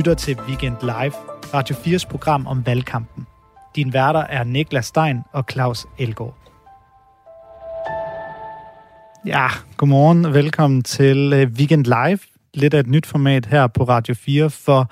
[0.00, 1.12] lytter til Weekend Live,
[1.54, 3.26] Radio 4's program om valgkampen.
[3.76, 6.36] Din værter er Niklas Stein og Claus Elgaard.
[9.26, 12.18] Ja, godmorgen og velkommen til øh, Weekend Live.
[12.54, 14.90] Lidt af et nyt format her på Radio 4, for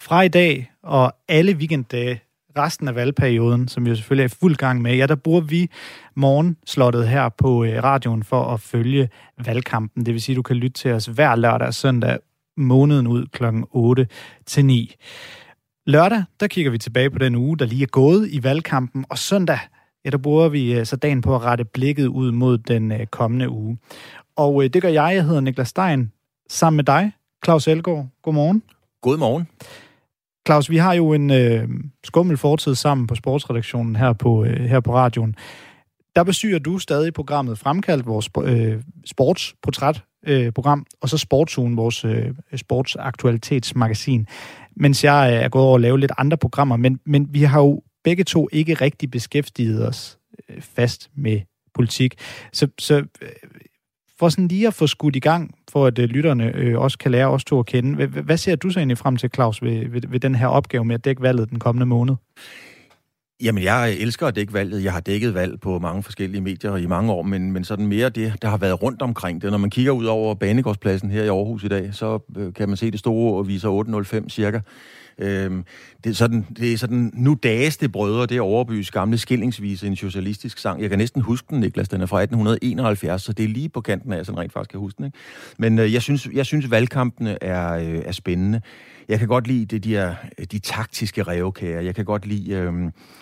[0.00, 2.20] fra i dag og alle weekenddage
[2.58, 5.40] resten af valgperioden, som vi jo selvfølgelig er i fuld gang med, ja, der bruger
[5.40, 5.70] vi
[6.14, 9.08] morgenslottet her på øh, radioen for at følge
[9.44, 10.06] valgkampen.
[10.06, 12.18] Det vil sige, at du kan lytte til os hver lørdag og søndag
[12.56, 13.44] måneden ud kl.
[13.70, 14.06] 8
[14.46, 14.94] til 9.
[15.86, 19.18] Lørdag, der kigger vi tilbage på den uge, der lige er gået i valgkampen, og
[19.18, 19.58] søndag,
[20.04, 23.06] ja, der bruger vi øh, så dagen på at rette blikket ud mod den øh,
[23.06, 23.78] kommende uge.
[24.36, 26.12] Og det gør jeg, jeg hedder Niklas Stein,
[26.48, 27.12] sammen med dig,
[27.44, 28.06] Claus Elgaard.
[28.22, 28.62] Godmorgen.
[29.02, 29.48] Godmorgen.
[30.46, 31.68] Claus, vi har jo en øh,
[32.04, 35.36] skummel fortid sammen på sportsredaktionen her på, øh, her på radioen.
[36.16, 40.52] Der bestyrer du stadig programmet Fremkaldt, vores øh, sportsportrætprogram, øh,
[41.00, 44.26] og så Sportsugen, vores øh, sportsaktualitetsmagasin,
[44.76, 46.76] mens jeg øh, er gået over at lave lidt andre programmer.
[46.76, 51.40] Men, men vi har jo begge to ikke rigtig beskæftiget os øh, fast med
[51.74, 52.14] politik.
[52.52, 53.28] Så, så øh,
[54.18, 57.10] for sådan lige at få skudt i gang, for at øh, lytterne øh, også kan
[57.10, 57.94] lære os to at kende.
[57.94, 60.84] hvad, hvad ser du så egentlig frem til, Claus, ved, ved, ved den her opgave
[60.84, 62.14] med at dække valget den kommende måned?
[63.42, 64.84] Jamen, jeg elsker at dække valget.
[64.84, 68.08] Jeg har dækket valg på mange forskellige medier i mange år, men, men sådan mere
[68.08, 69.50] det, der har været rundt omkring det.
[69.50, 72.76] Når man kigger ud over Banegårdspladsen her i Aarhus i dag, så øh, kan man
[72.76, 74.60] se det store og viser 8.05 cirka.
[75.18, 75.64] Øhm,
[76.04, 79.96] det, er sådan, det er sådan, nu dageste brødre, det er Overbys gamle skillingsvise, en
[79.96, 80.82] socialistisk sang.
[80.82, 83.80] Jeg kan næsten huske den, Niklas, den er fra 1871, så det er lige på
[83.80, 85.06] kanten af, jeg sådan rent faktisk kan huske den.
[85.06, 85.18] Ikke?
[85.58, 88.60] Men øh, jeg, synes, jeg synes, valgkampene er, øh, er spændende.
[89.08, 90.14] Jeg kan godt lide det, de, er,
[90.52, 91.80] de taktiske revkager.
[91.80, 92.72] Jeg kan godt lide, øh,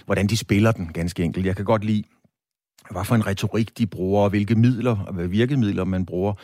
[0.06, 1.46] hvordan de spiller den, ganske enkelt.
[1.46, 2.02] Jeg kan godt lide,
[2.90, 6.34] hvad for en retorik de bruger, og hvilke midler, og virkemidler man bruger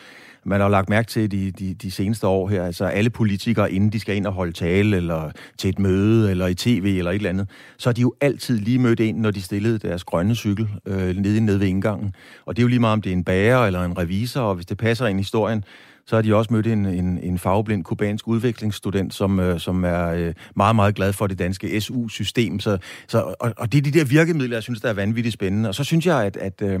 [0.43, 3.89] man har lagt mærke til de, de, de seneste år her, altså alle politikere, inden
[3.89, 7.15] de skal ind og holde tale, eller til et møde, eller i tv, eller et
[7.15, 10.35] eller andet, så er de jo altid lige mødt ind, når de stillede deres grønne
[10.35, 12.13] cykel øh, nede, nede ved indgangen.
[12.45, 14.55] Og det er jo lige meget, om det er en bager eller en revisor, og
[14.55, 15.63] hvis det passer ind i historien,
[16.09, 20.07] så har de også mødt en, en, en fagblind kubansk udviklingsstudent, som, øh, som er
[20.07, 22.59] øh, meget, meget glad for det danske SU-system.
[22.59, 22.77] Så,
[23.07, 25.69] så, og, og det er de der virkemidler, jeg synes, der er vanvittigt spændende.
[25.69, 26.79] Og så synes jeg, at, at øh,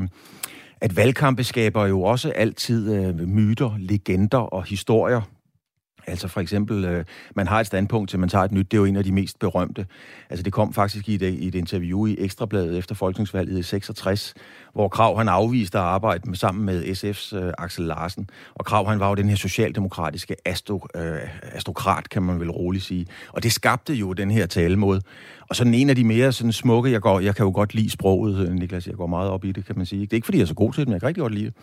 [0.81, 5.21] at valgkampe skaber jo også altid øh, myter, legender og historier.
[6.07, 8.81] Altså for eksempel, øh, man har et standpunkt til, man tager et nyt, det er
[8.81, 9.85] jo en af de mest berømte.
[10.29, 14.33] Altså det kom faktisk i et, i et interview i Ekstrabladet efter folketingsvalget i 66,
[14.79, 18.29] hvor Krav han afviste at arbejde med, sammen med SF's øh, Axel Larsen.
[18.55, 22.83] Og Krav han var jo den her socialdemokratiske astro, øh, astrokrat, kan man vel roligt
[22.83, 23.07] sige.
[23.33, 25.01] Og det skabte jo den her talemåde.
[25.49, 27.89] Og sådan en af de mere sådan smukke, jeg, går, jeg kan jo godt lide
[27.89, 30.01] sproget, øh, Niklas, jeg går meget op i det, kan man sige.
[30.01, 31.33] Det er ikke, fordi jeg er så god til det, men jeg kan rigtig godt
[31.33, 31.53] lide det.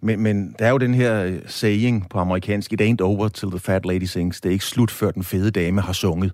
[0.00, 3.50] Men, men der er jo den her øh, saying på amerikansk, it ain't over till
[3.50, 4.40] the fat lady sings.
[4.40, 6.32] Det er ikke slut, før den fede dame har sunget.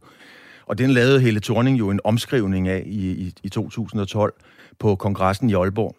[0.66, 4.32] Og den lavede Helle Thorning jo en omskrivning af i, i, i 2012
[4.78, 5.96] på kongressen i Aalborg,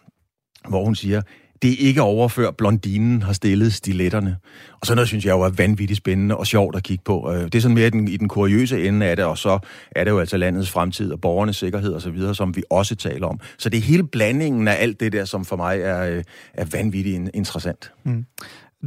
[0.69, 1.22] hvor hun siger,
[1.63, 4.38] det er ikke over, før blondinen har stillet stiletterne.
[4.81, 7.31] Og sådan noget synes jeg jo er vanvittigt spændende og sjovt at kigge på.
[7.31, 9.59] Øh, det er sådan mere i den, i den kuriøse ende af det, og så
[9.91, 13.40] er det jo altså landets fremtid og borgernes sikkerhed osv., som vi også taler om.
[13.57, 16.23] Så det er hele blandingen af alt det der, som for mig er, øh,
[16.53, 17.91] er vanvittigt interessant.
[18.03, 18.25] Mm.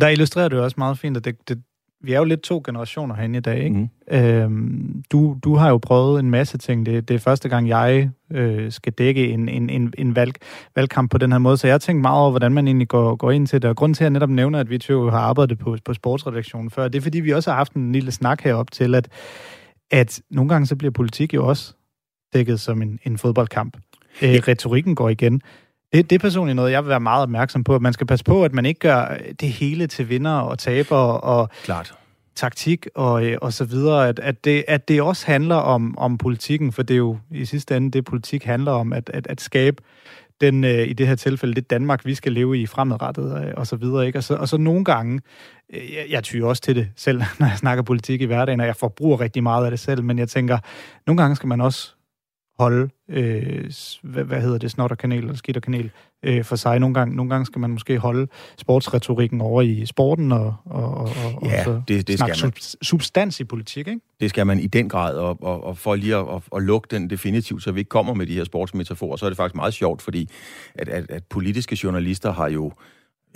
[0.01, 1.59] Der illustrerer du også meget fint, at det, det,
[2.07, 3.77] vi er jo lidt to generationer herinde i dag, ikke?
[3.77, 4.17] Mm.
[4.17, 6.87] Øhm, du, du har jo prøvet en masse ting.
[6.87, 10.35] Det, det er første gang, jeg øh, skal dække en, en, en, en valg,
[10.77, 13.17] valgkamp på den her måde, så jeg har tænkt meget over, hvordan man egentlig går,
[13.17, 13.71] går ind til det.
[13.71, 16.71] Og grund til, at jeg netop nævner, at vi to har arbejdet på, på sportsredaktionen
[16.71, 19.09] før, det er, fordi vi også har haft en lille snak herop til, at,
[19.91, 21.75] at nogle gange så bliver politik jo også
[22.35, 23.77] dækket som en, en fodboldkamp.
[24.23, 24.41] Øh, ja.
[24.49, 25.43] Retorikken går igen.
[25.97, 27.75] Det, det er personligt noget, jeg vil være meget opmærksom på.
[27.75, 30.97] At man skal passe på, at man ikke gør det hele til vinder og taber
[30.97, 31.95] og Klart.
[32.35, 34.09] taktik og, og så videre.
[34.09, 37.45] At, at, det, at det også handler om, om politikken, for det er jo i
[37.45, 39.83] sidste ende det, politik handler om, at, at, at skabe
[40.41, 43.67] den, øh, i det her tilfælde, det Danmark, vi skal leve i fremadrettet øh, og
[43.67, 44.07] så videre.
[44.07, 44.19] Ikke?
[44.19, 45.21] Og, så, og så nogle gange,
[45.75, 48.67] øh, jeg, jeg tyrer også til det selv, når jeg snakker politik i hverdagen, og
[48.67, 50.59] jeg forbruger rigtig meget af det selv, men jeg tænker,
[51.07, 51.96] nogle gange skal man også
[52.59, 53.71] holde, øh,
[54.03, 55.91] hvad, hvad hedder det, snot og kanel eller skidt og kanel
[56.23, 56.79] øh, for sig.
[56.79, 61.11] Nogle gange, nogle gange skal man måske holde sportsretorikken over i sporten og, og, og,
[61.43, 64.01] ja, og så det, det snakke sub, substans i politik, ikke?
[64.21, 66.89] Det skal man i den grad, og, og, og for lige at, at, at lukke
[66.91, 69.75] den definitivt, så vi ikke kommer med de her sportsmetaforer, så er det faktisk meget
[69.75, 70.29] sjovt, fordi
[70.75, 72.73] at, at, at politiske journalister har jo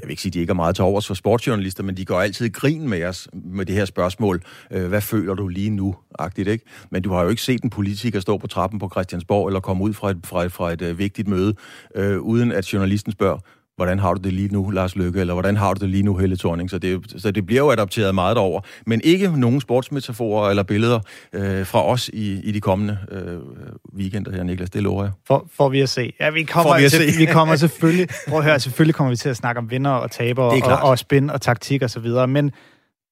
[0.00, 2.04] jeg vil ikke sige, at de ikke er meget til overs for sportsjournalister, men de
[2.04, 4.42] går altid grin med os med det her spørgsmål.
[4.70, 5.96] Øh, hvad føler du lige nu?
[6.18, 6.64] Agtigt, ikke?
[6.90, 9.84] Men du har jo ikke set en politiker stå på trappen på Christiansborg eller komme
[9.84, 11.54] ud fra et, fra et, fra et, fra et vigtigt møde,
[11.94, 13.38] øh, uden at journalisten spørger,
[13.80, 16.16] hvordan har du det lige nu, Lars Lykke, eller hvordan har du det lige nu,
[16.16, 16.70] Helle Thorning.
[16.70, 18.60] Så det, så det bliver jo adopteret meget over.
[18.86, 21.00] Men ikke nogen sportsmetaforer eller billeder
[21.32, 23.38] øh, fra os i, i de kommende øh,
[23.96, 24.70] weekender her, Niklas.
[24.70, 25.12] Det lover jeg.
[25.26, 26.12] For, for vi at se.
[26.20, 29.28] Ja, vi kommer, vi, til, vi kommer selvfølgelig, prøv at høre, selvfølgelig kommer vi til
[29.28, 32.52] at snakke om vinder og taber og, og spin og taktik og så videre, men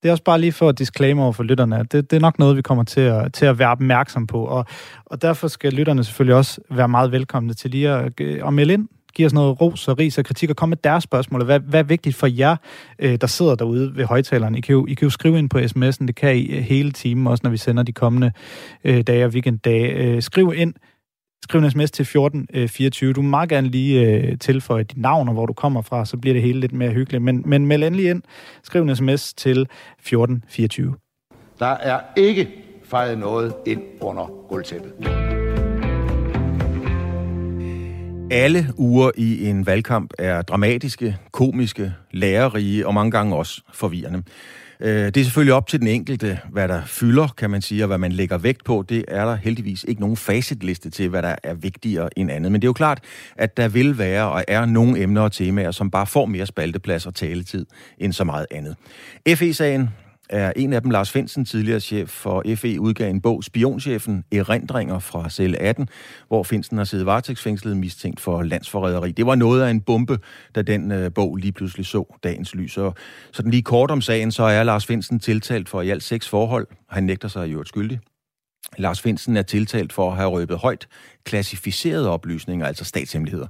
[0.03, 2.39] det er også bare lige for at disclaimer over for lytterne, det, det er nok
[2.39, 4.65] noget, vi kommer til at, til at være opmærksom på, og,
[5.07, 8.89] og derfor skal lytterne selvfølgelig også være meget velkomne til lige at, at melde ind,
[9.19, 11.45] give os noget ros og ris og kritik, og komme med deres spørgsmål.
[11.45, 12.57] Hvad, hvad er vigtigt for jer,
[12.99, 14.55] øh, der sidder derude ved højtaleren?
[14.55, 16.93] I kan, jo, I kan jo skrive ind på sms'en, det kan I øh, hele
[16.93, 18.33] timen, også når vi sender de kommende
[18.85, 19.93] øh, dage og weekenddage.
[19.93, 20.75] Øh, skriv ind
[21.43, 23.09] Skriv en sms til 1424.
[23.09, 26.05] Øh, du må meget gerne lige øh, tilføje dit navn og hvor du kommer fra,
[26.05, 27.23] så bliver det hele lidt mere hyggeligt.
[27.23, 28.23] Men, men meld endelig ind.
[28.63, 30.95] Skriv en sms til 1424.
[31.59, 32.49] Der er ikke
[32.85, 35.28] fejret noget ind under gulvtæppet.
[38.31, 44.23] Alle uger i en valgkamp er dramatiske, komiske, lærerige og mange gange også forvirrende.
[44.81, 47.87] Øh, det er selvfølgelig op til den enkelte, hvad der fylder, kan man sige, og
[47.87, 48.85] hvad man lægger vægt på.
[48.89, 52.53] Det er der heldigvis ikke nogen facitliste til, hvad der er vigtigere end andet.
[52.53, 53.01] Men det er jo klart,
[53.37, 57.07] at der vil være og er nogle emner og temaer, som bare får mere spalteplads
[57.07, 57.67] og taletid
[57.99, 58.77] end så meget andet.
[59.39, 59.91] FE-sagen
[60.31, 64.99] er en af dem, Lars Finsen, tidligere chef for FE, udgav en bog, Spionchefen, Erindringer
[64.99, 65.89] fra celle 18,
[66.29, 69.13] hvor Finsen har siddet varetægtsfængslet mistænkt for landsforræderi.
[69.13, 70.19] Det var noget af en bombe,
[70.55, 72.79] da den øh, bog lige pludselig så dagens lys.
[72.79, 72.95] Og
[73.33, 76.67] sådan lige kort om sagen, så er Lars Finsen tiltalt for i alt seks forhold.
[76.89, 78.01] Han nægter sig i øvrigt skyldig.
[78.79, 80.89] Lars Finsen er tiltalt for at have røbet højt
[81.25, 83.47] klassificerede oplysninger, altså statshemmeligheder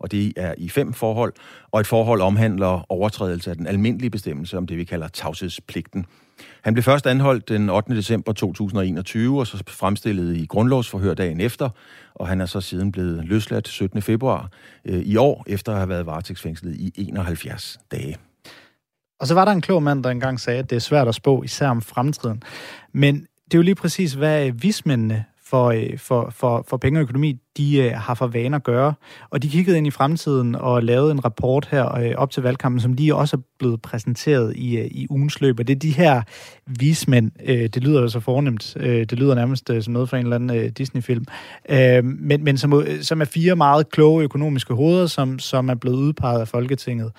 [0.00, 1.32] og det er i fem forhold,
[1.70, 6.06] og et forhold omhandler overtrædelse af den almindelige bestemmelse om det, vi kalder tavshedspligten.
[6.62, 7.96] Han blev først anholdt den 8.
[7.96, 11.68] december 2021, og så fremstillet i grundlovsforhør dagen efter,
[12.14, 14.02] og han er så siden blevet løsladt 17.
[14.02, 14.50] februar
[14.84, 18.16] øh, i år, efter at have været varetægtsfængslet i 71 dage.
[19.20, 21.14] Og så var der en klog mand, der engang sagde, at det er svært at
[21.14, 22.42] spå, især om fremtiden.
[22.92, 27.02] Men det er jo lige præcis, hvad vismændene for, øh, for, for, for penge og
[27.02, 28.94] økonomi, de øh, har for vane at gøre.
[29.30, 32.80] Og de kiggede ind i fremtiden og lavede en rapport her øh, op til valgkampen,
[32.80, 35.58] som lige også er blevet præsenteret i, øh, i ugens løb.
[35.60, 36.22] Og det er de her
[36.66, 40.16] vismænd, øh, det lyder jo så fornemt, øh, det lyder nærmest øh, som noget fra
[40.16, 41.24] en eller anden øh, Disney-film,
[41.68, 45.74] øh, men, men som, øh, som er fire meget kloge økonomiske hoveder, som, som er
[45.74, 47.12] blevet udpeget af Folketinget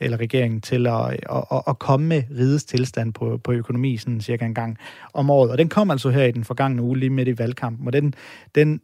[0.00, 4.20] eller regeringen til at, at, at, at komme med rides tilstand på, på økonomi sådan
[4.20, 4.78] cirka en gang
[5.14, 5.50] om året.
[5.50, 8.14] Og den kom altså her i den forgangne uge lige midt i valgkampen, og den,
[8.54, 8.80] den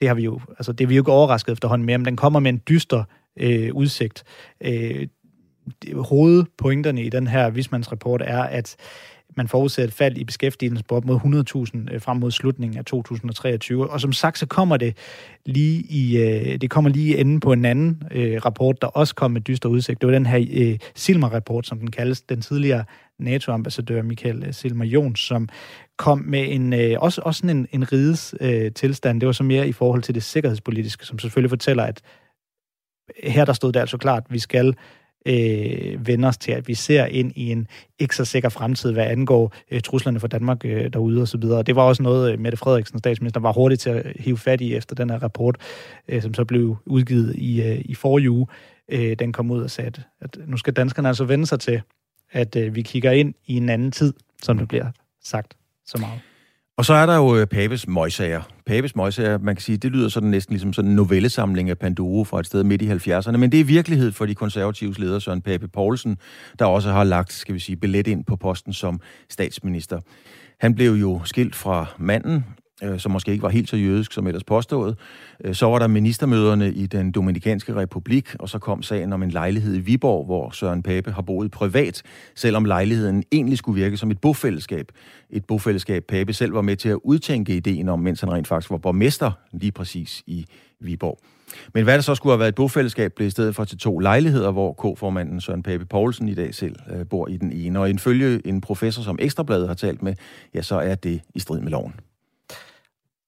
[0.00, 2.16] det har vi jo, altså det er vi jo ikke overrasket efterhånden med, men den
[2.16, 3.04] kommer med en dyster
[3.36, 4.24] øh, udsigt.
[4.60, 5.06] Øh,
[5.94, 8.76] hovedpointerne i den her vismandsrapport er, at
[9.36, 11.16] man forudser et fald i beskæftigelsen på op mod
[11.86, 13.90] 100.000 øh, frem mod slutningen af 2023.
[13.90, 14.96] Og som sagt, så kommer det
[15.46, 19.30] lige i, øh, det kommer lige enden på en anden øh, rapport, der også kom
[19.30, 20.00] med dyster udsigt.
[20.00, 22.84] Det var den her Silmar-rapport, som den kaldes, den tidligere
[23.20, 25.48] NATO-ambassadør Michael øh, Silmer Jons, som
[25.98, 29.20] kom med en, øh, også, også sådan en, en rides øh, tilstand.
[29.20, 32.00] Det var så mere i forhold til det sikkerhedspolitiske, som selvfølgelig fortæller, at
[33.22, 34.74] her der stod det altså klart, at vi skal
[35.26, 37.66] øh, vende os til, at vi ser ind i en
[37.98, 41.40] ikke så sikker fremtid, hvad angår øh, truslerne for Danmark øh, derude osv.
[41.40, 44.74] Det var også noget, øh, Mette Frederiksen, statsminister, var hurtigt til at hive fat i
[44.74, 45.56] efter den her rapport,
[46.08, 48.46] øh, som så blev udgivet i, øh, i forrige uge.
[48.88, 51.82] Øh, den kom ud og sagde, at, at nu skal danskerne altså vende sig til,
[52.32, 54.12] at øh, vi kigger ind i en anden tid,
[54.42, 54.86] som det bliver
[55.24, 55.56] sagt
[55.86, 56.20] så meget.
[56.80, 58.42] Og så er der jo øh, Papes møgsager.
[58.66, 62.40] Papes man kan sige, det lyder sådan næsten ligesom sådan en novellesamling af Panduro fra
[62.40, 65.68] et sted midt i 70'erne, men det er virkelighed for de konservatives leder Søren Pape
[65.68, 66.18] Poulsen,
[66.58, 70.00] der også har lagt, skal vi sige, billet ind på posten som statsminister.
[70.60, 72.44] Han blev jo skilt fra manden,
[72.82, 74.96] øh, som måske ikke var helt så jødisk som ellers påstået.
[75.44, 79.30] Øh, så var der ministermøderne i den Dominikanske Republik, og så kom sagen om en
[79.30, 82.02] lejlighed i Viborg, hvor Søren Pape har boet privat,
[82.34, 84.92] selvom lejligheden egentlig skulle virke som et bofællesskab.
[85.30, 88.70] Et bofællesskab, Pape selv var med til at udtænke ideen om, mens han rent faktisk
[88.70, 90.46] var borgmester lige præcis i
[90.80, 91.18] Viborg.
[91.74, 93.98] Men hvad der så skulle have været et bofællesskab, blev i stedet for til to
[93.98, 97.78] lejligheder, hvor K-formanden Søren Pape Poulsen i dag selv øh, bor i den ene.
[97.78, 100.14] Og ifølge en professor, som Ekstrabladet har talt med,
[100.54, 101.94] ja, så er det i strid med loven.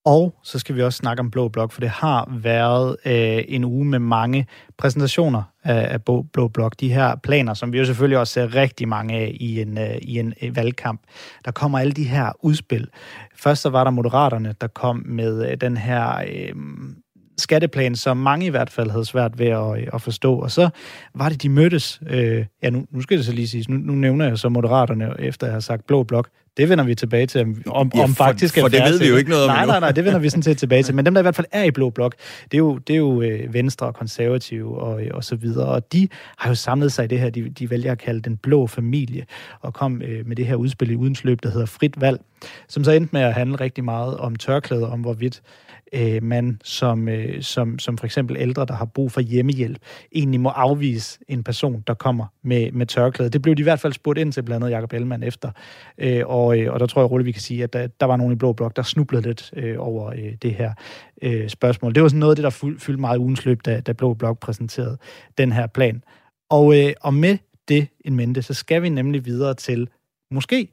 [0.04, 3.64] Og så skal vi også snakke om Blå Blok, for det har været øh, en
[3.64, 4.46] uge med mange
[4.78, 6.80] præsentationer af, af Blå Blok.
[6.80, 9.96] De her planer, som vi jo selvfølgelig også ser rigtig mange af i en, øh,
[10.02, 11.00] i en øh, valgkamp.
[11.44, 12.88] Der kommer alle de her udspil.
[13.36, 16.16] Først så var der Moderaterne, der kom med øh, den her...
[16.28, 16.54] Øh,
[17.42, 20.38] skatteplan, som mange i hvert fald havde svært ved at, at forstå.
[20.38, 20.68] Og så
[21.14, 22.00] var det, de mødtes.
[22.10, 23.68] Øh, ja, nu, nu skal det så lige siges.
[23.68, 26.28] Nu, nu nævner jeg så Moderaterne, efter jeg har sagt Blå Blok.
[26.56, 29.16] Det vender vi tilbage til, om, ja, om faktisk for, for det ved vi jo
[29.16, 30.94] ikke noget om Nej, nej, nej, det vender vi sådan set tilbage til.
[30.96, 32.98] Men dem, der i hvert fald er i Blå Blok, det er jo, det er
[32.98, 35.66] jo øh, Venstre og Konservative og, og så videre.
[35.66, 36.08] Og de
[36.38, 39.26] har jo samlet sig i det her, de, de vælger at kalde den blå familie,
[39.60, 42.20] og kom øh, med det her udspil i udensløb, der hedder Frit Valg,
[42.68, 45.42] som så endte med at handle rigtig meget om tørklæder, om hvorvidt
[45.92, 49.78] øh, man som, øh, som, som for eksempel ældre, der har brug for hjemmehjælp,
[50.14, 53.30] egentlig må afvise en person, der kommer med, med tørklæde.
[53.30, 55.50] Det blev de i hvert fald spurgt ind til blandt andet Jacob Ellemann efter.
[55.98, 58.16] Øh, og, øh, og der tror jeg roligt, vi kan sige, at der, der var
[58.16, 60.72] nogen i Blå Blok, der snublede lidt øh, over øh, det her
[61.22, 61.94] øh, spørgsmål.
[61.94, 64.38] Det var sådan noget af det, der fyldte meget ugens løb, da, da Blå Blok
[64.38, 64.98] præsenterede
[65.38, 66.04] den her plan.
[66.50, 69.88] Og, øh, og med det en mente, så skal vi nemlig videre til
[70.30, 70.68] måske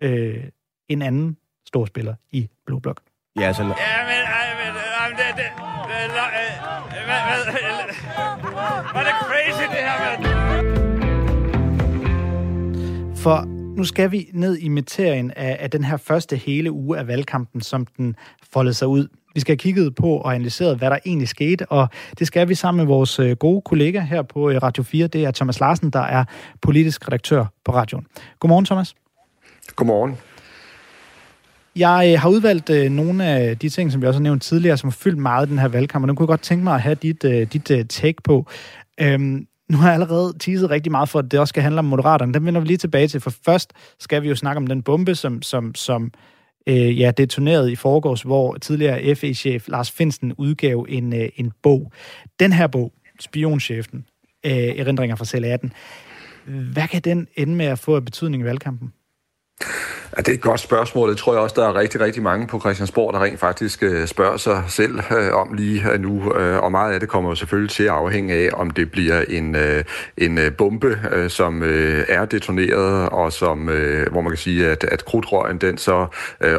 [0.00, 0.44] øh,
[0.88, 3.00] en anden stor spiller i Blå Blok.
[3.36, 3.62] Ja, altså...
[3.62, 4.43] Jamen,
[8.94, 10.20] er det crazy, det her, mand?
[13.16, 13.44] For
[13.76, 17.60] nu skal vi ned i materien af, af den her første hele uge af valgkampen,
[17.60, 18.16] som den
[18.52, 19.08] foldede sig ud.
[19.34, 21.88] Vi skal have kigget på og analyseret, hvad der egentlig skete, og
[22.18, 25.06] det skal vi sammen med vores øh, gode kollega her på øh, Radio 4.
[25.06, 26.24] Det er Thomas Larsen, der er
[26.62, 28.06] politisk redaktør på radioen.
[28.40, 28.94] Godmorgen, Thomas.
[29.76, 30.16] Godmorgen.
[31.76, 34.76] Jeg øh, har udvalgt øh, nogle af de ting, som vi også har nævnt tidligere,
[34.76, 36.74] som har fyldt meget i den her valgkamp, og nu kunne jeg godt tænke mig
[36.74, 38.46] at have dit, øh, dit øh, take på.
[39.00, 41.84] Øhm, nu har jeg allerede teaset rigtig meget for, at det også skal handle om
[41.84, 42.34] Moderaterne.
[42.34, 45.14] Den vender vi lige tilbage til, for først skal vi jo snakke om den bombe,
[45.14, 46.12] som, som, som
[46.66, 51.92] øh, ja, detonerede i forgårs, hvor tidligere FE-chef Lars Finsten udgav en, øh, en bog.
[52.40, 54.06] Den her bog, Spionchefen,
[54.46, 55.72] øh, erindringer fra celle 18,
[56.44, 58.92] hvad kan den ende med at få af betydning i valgkampen?
[60.16, 61.10] Ja, det er et godt spørgsmål.
[61.10, 64.06] Det tror jeg også, der er rigtig, rigtig mange på Christiansborg, der rent faktisk øh,
[64.06, 66.32] spørger sig selv øh, om lige øh, nu.
[66.32, 69.56] Og meget af det kommer jo selvfølgelig til at afhænge af, om det bliver en,
[70.18, 71.62] en bombe, som
[72.08, 73.58] er detoneret, og som,
[74.10, 76.06] hvor man kan sige, at, at krudtrøjen den så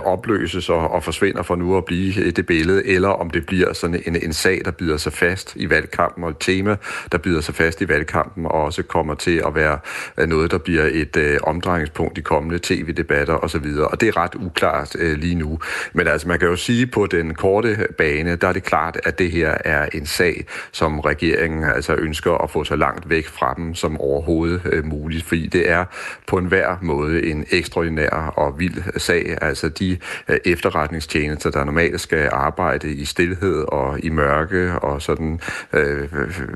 [0.06, 4.04] opløses og, og forsvinder for nu at blive det billede, eller om det bliver sådan
[4.06, 6.76] en, en sag, der bider sig fast i valgkampen, og et tema,
[7.12, 9.80] der bider sig fast i valgkampen, og også kommer til at være
[10.28, 13.64] noget, der bliver et omdrejningspunkt i kommende tv-debatter osv.
[13.64, 13.88] videre.
[13.88, 15.60] Og det er ret uklart øh, lige nu.
[15.94, 19.20] Men altså, man kan jo sige, på den korte bane, der er det klart, at
[19.20, 23.54] det her er en sag, som regeringen altså ønsker at få så langt væk fra
[23.58, 25.26] dem som overhovedet øh, muligt.
[25.26, 25.86] Fordi det er
[26.28, 29.38] på enhver måde en ekstraordinær og vild sag.
[29.42, 29.98] Altså de
[30.30, 35.40] øh, efterretningstjenester, der normalt skal arbejde i stillhed og i mørke og sådan
[35.74, 36.10] øh,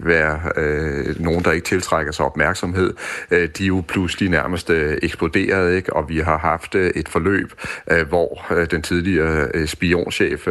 [0.05, 2.93] være øh, nogen, der ikke tiltrækker sig opmærksomhed,
[3.31, 5.93] øh, de er jo pludselig nærmest øh, eksploderet, ikke?
[5.93, 7.53] og vi har haft Øh, et forløb,
[7.91, 10.47] øh, hvor øh, den tidligere spionchef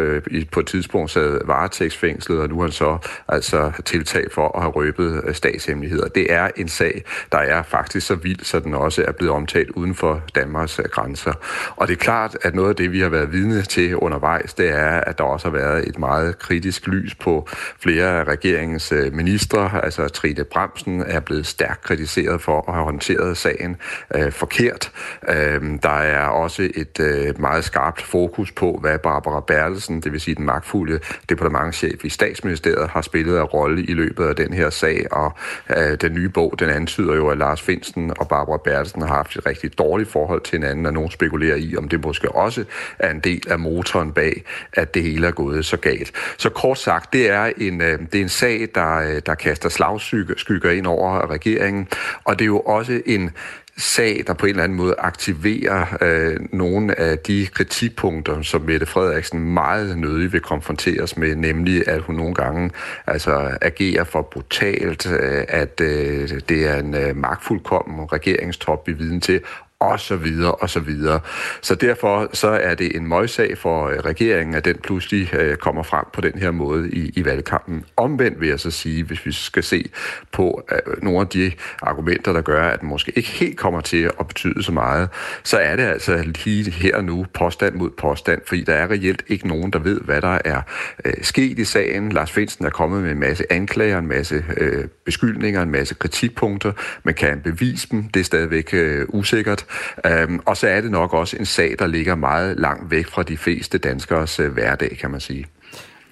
[0.53, 4.73] på et tidspunkt sad varetægtsfængslet, og nu er han så altså tiltag for at have
[4.73, 6.09] røbet statshemmeligheder.
[6.09, 9.71] Det er en sag, der er faktisk så vild, så den også er blevet omtalt
[9.71, 11.33] uden for Danmarks grænser.
[11.77, 14.69] Og det er klart, at noget af det, vi har været vidne til undervejs, det
[14.69, 17.49] er, at der også har været et meget kritisk lys på
[17.81, 19.85] flere af regeringens ministre.
[19.85, 23.77] Altså Trine Bremsen er blevet stærkt kritiseret for at have håndteret sagen
[24.15, 24.93] øh, forkert.
[25.29, 30.13] Øh, der er er også et øh, meget skarpt fokus på, hvad Barbara Bertelsen, det
[30.13, 34.53] vil sige den magtfulde departementchef i statsministeriet, har spillet af rolle i løbet af den
[34.53, 35.33] her sag, og
[35.77, 39.37] øh, den nye bog, den antyder jo, at Lars Finsten og Barbara Bertelsen har haft
[39.37, 42.65] et rigtig dårligt forhold til hinanden, og nogen spekulerer i, om det måske også
[42.99, 46.13] er en del af motoren bag, at det hele er gået så galt.
[46.39, 49.69] Så kort sagt, det er en, øh, det er en sag, der, øh, der kaster
[49.69, 51.89] slagskygger ind over regeringen,
[52.25, 53.31] og det er jo også en
[53.79, 58.87] sag, der på en eller anden måde aktiverer øh, nogle af de kritikpunkter, som Mette
[58.87, 62.71] Frederiksen meget nødig vil konfronteres med, nemlig at hun nogle gange
[63.07, 69.21] altså, agerer for brutalt, øh, at øh, det er en øh, magtfuldkommen regeringstop, vi viden
[69.21, 69.41] til,
[69.81, 71.21] og så videre, og så videre.
[71.61, 75.83] Så derfor så er det en møgssag for øh, regeringen, at den pludselig øh, kommer
[75.83, 77.85] frem på den her måde i, i valgkampen.
[77.97, 79.91] Omvendt vil jeg så sige, hvis vi skal se
[80.33, 84.11] på øh, nogle af de argumenter, der gør, at den måske ikke helt kommer til
[84.21, 85.09] at betyde så meget,
[85.43, 89.23] så er det altså lige her og nu påstand mod påstand, fordi der er reelt
[89.29, 90.61] ikke nogen, der ved, hvad der er
[91.05, 92.13] øh, sket i sagen.
[92.13, 96.73] Lars Finsen er kommet med en masse anklager, en masse øh, beskyldninger, en masse kritikpunkter.
[97.03, 99.65] Man kan bevise dem, det er stadigvæk øh, usikkert.
[100.07, 103.23] Øhm, og så er det nok også en sag, der ligger meget langt væk fra
[103.23, 105.47] de fleste danskers øh, hverdag, kan man sige.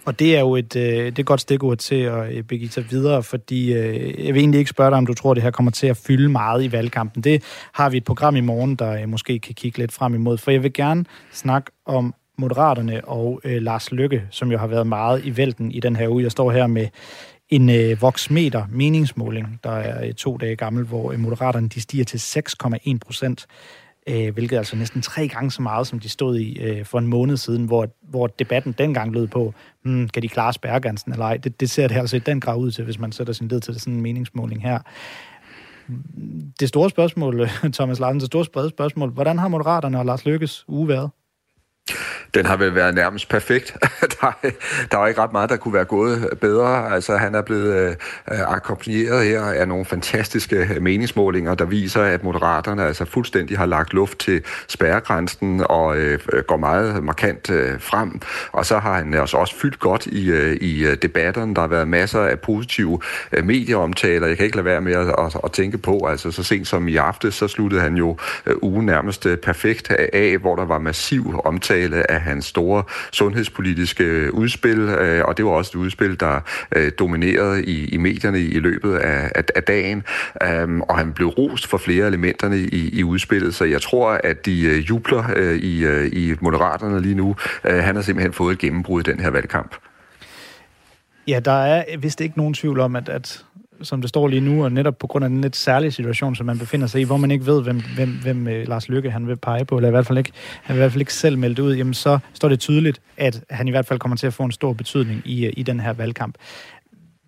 [0.07, 2.91] Og det er jo et, øh, det er et godt stikord til at begive sig
[2.91, 5.73] videre, fordi øh, jeg vil egentlig ikke spørge dig, om du tror, det her kommer
[5.73, 7.23] til at fylde meget i valgkampen.
[7.23, 10.39] Det har vi et program i morgen, der øh, måske kan kigge lidt frem imod,
[10.39, 14.87] for jeg vil gerne snakke om Moderaterne og øh, Lars Lykke, som jo har været
[14.87, 16.23] meget i vælten i den her uge.
[16.23, 16.87] Jeg står her med
[17.49, 22.05] en øh, voksmeter meningsmåling, der er øh, to dage gammel, hvor øh, Moderaterne de stiger
[22.05, 23.47] til 6,1 procent.
[24.09, 26.99] øh, hvilket er altså næsten tre gange så meget, som de stod i øh, for
[26.99, 31.25] en måned siden, hvor, hvor debatten dengang lød på, hmm, kan de klare spærregrænsen eller
[31.25, 31.37] ej?
[31.37, 33.61] Det, det ser det altså i den grad ud til, hvis man sætter sin led
[33.61, 34.79] til sådan en meningsmåling her.
[36.61, 40.89] Det store spørgsmål, Thomas Larsen, det store spørgsmål, hvordan har Moderaterne og Lars Lykkes uge
[40.89, 41.11] været?
[42.35, 43.77] Den har vel været nærmest perfekt.
[44.21, 44.33] der,
[44.91, 46.95] der var ikke ret meget, der kunne være gået bedre.
[46.95, 47.97] Altså, han er blevet øh,
[48.29, 54.19] akkompagneret her af nogle fantastiske meningsmålinger, der viser, at moderaterne altså fuldstændig har lagt luft
[54.19, 58.21] til spærregrænsen og øh, går meget markant øh, frem.
[58.53, 61.55] Og så har han altså også fyldt godt i, øh, i øh, debatterne.
[61.55, 63.01] Der har været masser af positive
[63.33, 64.27] øh, medieomtaler.
[64.27, 66.89] Jeg kan ikke lade være med at, at, at tænke på, altså så sent som
[66.89, 68.17] i aften, så sluttede han jo
[68.47, 72.83] øh, ugen nærmest øh, perfekt af, hvor der var massiv omtale omtale af hans store
[73.13, 76.41] sundhedspolitiske øh, udspil, øh, og det var også et udspil, der
[76.77, 80.03] øh, dominerede i, i medierne i løbet af, af, af dagen,
[80.43, 84.47] øhm, og han blev rost for flere elementerne i, i udspillet, så jeg tror, at
[84.47, 87.37] de jubler i, i Moderaterne lige nu.
[87.65, 89.75] Han har simpelthen fået et gennembrud i den her valgkamp.
[91.29, 93.45] Ja, der er vist ikke nogen tvivl om, at, at
[93.83, 96.47] som det står lige nu, og netop på grund af den lidt særlige situation, som
[96.47, 99.29] man befinder sig i, hvor man ikke ved, hvem, hvem, hvem øh, Lars Lykke han
[99.29, 101.39] vil pege på, eller i hvert fald ikke, han vil i hvert fald ikke selv
[101.39, 104.35] melde ud, jamen så står det tydeligt, at han i hvert fald kommer til at
[104.35, 106.35] få en stor betydning i, øh, i den her valgkamp.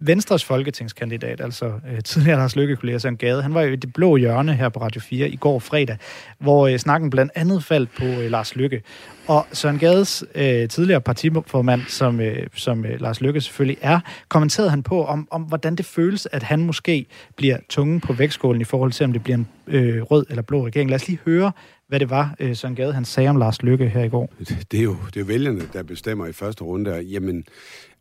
[0.00, 3.92] Venstres folketingskandidat, altså øh, tidligere Lars Lykke kollega Søren Gade, han var jo i det
[3.92, 5.98] blå hjørne her på Radio 4 i går fredag,
[6.38, 8.82] hvor øh, snakken blandt andet faldt på øh, Lars Lykke.
[9.26, 14.70] Og Søren Gades øh, tidligere partiformand, som, øh, som øh, Lars Lykke selvfølgelig er, kommenterede
[14.70, 18.64] han på, om, om hvordan det føles, at han måske bliver tungen på vægtskålen i
[18.64, 20.90] forhold til, om det bliver en øh, rød eller blå regering.
[20.90, 21.52] Lad os lige høre,
[21.88, 24.32] hvad det var, øh, Søren Gade han sagde om Lars Lykke her i går.
[24.70, 26.90] Det er jo det er vælgerne, der bestemmer i første runde.
[26.90, 27.44] Jamen,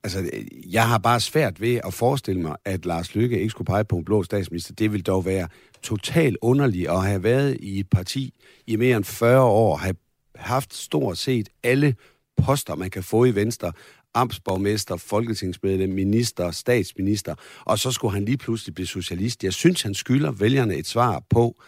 [0.03, 3.65] Altså, øh, jeg har bare svært ved at forestille mig, at Lars Lykke ikke skulle
[3.65, 4.73] pege på en blå statsminister.
[4.73, 5.47] Det vil dog være
[5.81, 8.33] totalt underligt at have været i et parti
[8.67, 9.95] i mere end 40 år, have
[10.35, 11.95] haft stort set alle
[12.37, 13.71] poster, man kan få i Venstre,
[14.13, 17.35] amtsborgmester, folketingsmedlem, minister, statsminister,
[17.65, 19.43] og så skulle han lige pludselig blive socialist.
[19.43, 21.61] Jeg synes, han skylder vælgerne et svar på,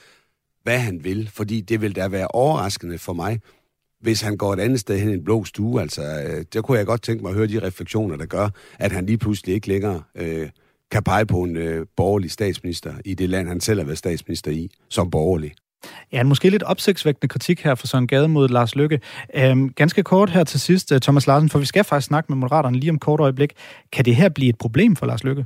[0.63, 3.39] hvad han vil, fordi det vil da være overraskende for mig,
[4.01, 5.81] hvis han går et andet sted hen i en blå stue.
[5.81, 8.91] Altså, øh, der kunne jeg godt tænke mig at høre de refleksioner, der gør, at
[8.91, 10.49] han lige pludselig ikke længere øh,
[10.91, 14.51] kan pege på en øh, borgerlig statsminister i det land, han selv har været statsminister
[14.51, 15.53] i, som borgerlig.
[16.11, 18.99] Ja, en måske lidt opsigtsvækkende kritik her fra Søren Gade mod Lars Lykke.
[19.35, 22.37] Øhm, ganske kort her til sidst, øh, Thomas Larsen, for vi skal faktisk snakke med
[22.37, 23.53] Moderaterne lige om kort øjeblik.
[23.91, 25.45] Kan det her blive et problem for Lars Lykke?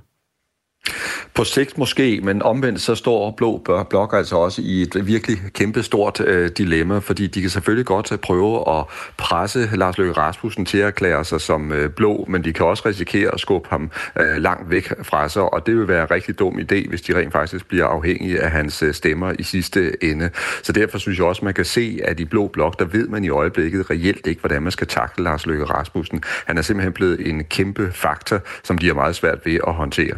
[1.34, 3.58] På sigt måske, men omvendt så står Blå
[3.90, 8.18] Blok altså også i et virkelig kæmpestort øh, dilemma, fordi de kan selvfølgelig godt øh,
[8.18, 8.86] prøve at
[9.18, 12.84] presse Lars Løkke Rasmussen til at erklære sig som øh, blå, men de kan også
[12.86, 16.40] risikere at skubbe ham øh, langt væk fra sig, og det vil være en rigtig
[16.40, 20.30] dum idé, hvis de rent faktisk bliver afhængige af hans øh, stemmer i sidste ende.
[20.64, 23.24] Så derfor synes jeg også, man kan se, at i Blå Blok, der ved man
[23.24, 26.24] i øjeblikket reelt ikke, hvordan man skal takle Lars Løkke Rasmussen.
[26.46, 30.16] Han er simpelthen blevet en kæmpe faktor, som de har meget svært ved at håndtere.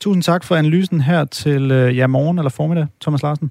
[0.00, 3.50] Tusind tak for analysen her til øh, ja, morgen eller formiddag, Thomas Larsen.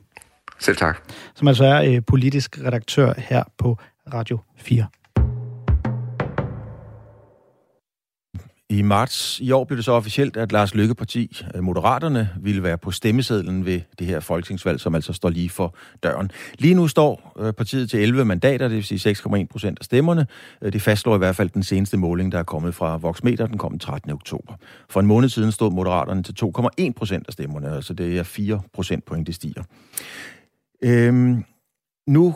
[0.59, 0.97] Selv tak.
[1.35, 3.77] Som altså er øh, politisk redaktør her på
[4.13, 4.85] Radio 4.
[8.69, 12.63] I marts i år blev det så officielt, at Lars Lykke Parti, øh, Moderaterne, ville
[12.63, 16.31] være på stemmesedlen ved det her folketingsvalg, som altså står lige for døren.
[16.59, 20.27] Lige nu står øh, partiet til 11 mandater, det vil sige 6,1 procent af stemmerne.
[20.61, 23.57] Øh, det fastslår i hvert fald den seneste måling, der er kommet fra Voxmeter, den
[23.57, 24.11] kom den 13.
[24.11, 24.53] oktober.
[24.89, 28.61] For en måned siden stod Moderaterne til 2,1 procent af stemmerne, altså det er 4
[28.73, 29.63] procentpoint, det stiger.
[30.83, 31.43] Øhm,
[32.07, 32.35] nu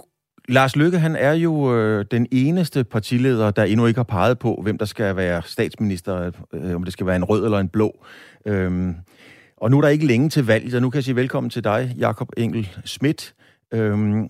[0.52, 4.60] Lars Lykke, han er jo øh, den eneste partileder, der endnu ikke har peget på,
[4.64, 8.06] hvem der skal være statsminister, øh, om det skal være en rød eller en blå.
[8.46, 8.96] Øhm,
[9.58, 11.64] og nu er der ikke længe til valget, og nu kan jeg sige velkommen til
[11.64, 13.34] dig, Jakob Engel Schmidt.
[13.74, 14.30] Øhm,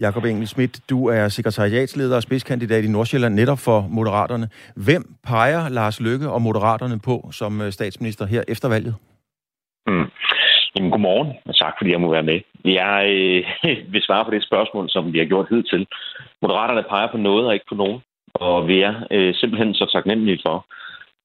[0.00, 4.48] Jakob Engel Schmidt, du er sekretariatsleder og spidskandidat i Nordsjælland, netop for Moderaterne.
[4.76, 8.94] Hvem peger Lars Lykke og Moderaterne på som øh, statsminister her efter valget?
[9.86, 10.04] Mm.
[10.76, 12.40] Jamen, godmorgen, og tak fordi jeg må være med.
[12.64, 13.44] Jeg øh,
[13.92, 15.86] vil svare på det spørgsmål, som vi har gjort hidtil.
[16.42, 18.00] Moderaterne peger på noget og ikke på nogen,
[18.34, 20.66] og vi er øh, simpelthen så taknemmelige for,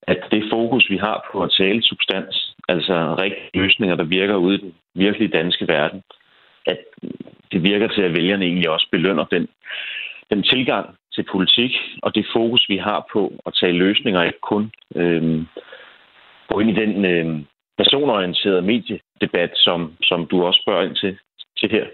[0.07, 4.55] at det fokus, vi har på at tale substans, altså rigtige løsninger, der virker ude
[4.55, 6.03] i den virkelige danske verden,
[6.65, 6.79] at
[7.51, 9.47] det virker til, at vælgerne egentlig også belønner den,
[10.29, 14.71] den tilgang til politik, og det fokus, vi har på at tage løsninger, ikke kun
[14.95, 15.45] øh,
[16.47, 17.39] gå ind i den øh,
[17.77, 21.17] personorienteret mediedebat, som, som du også spørger ind til,
[21.59, 21.85] til her.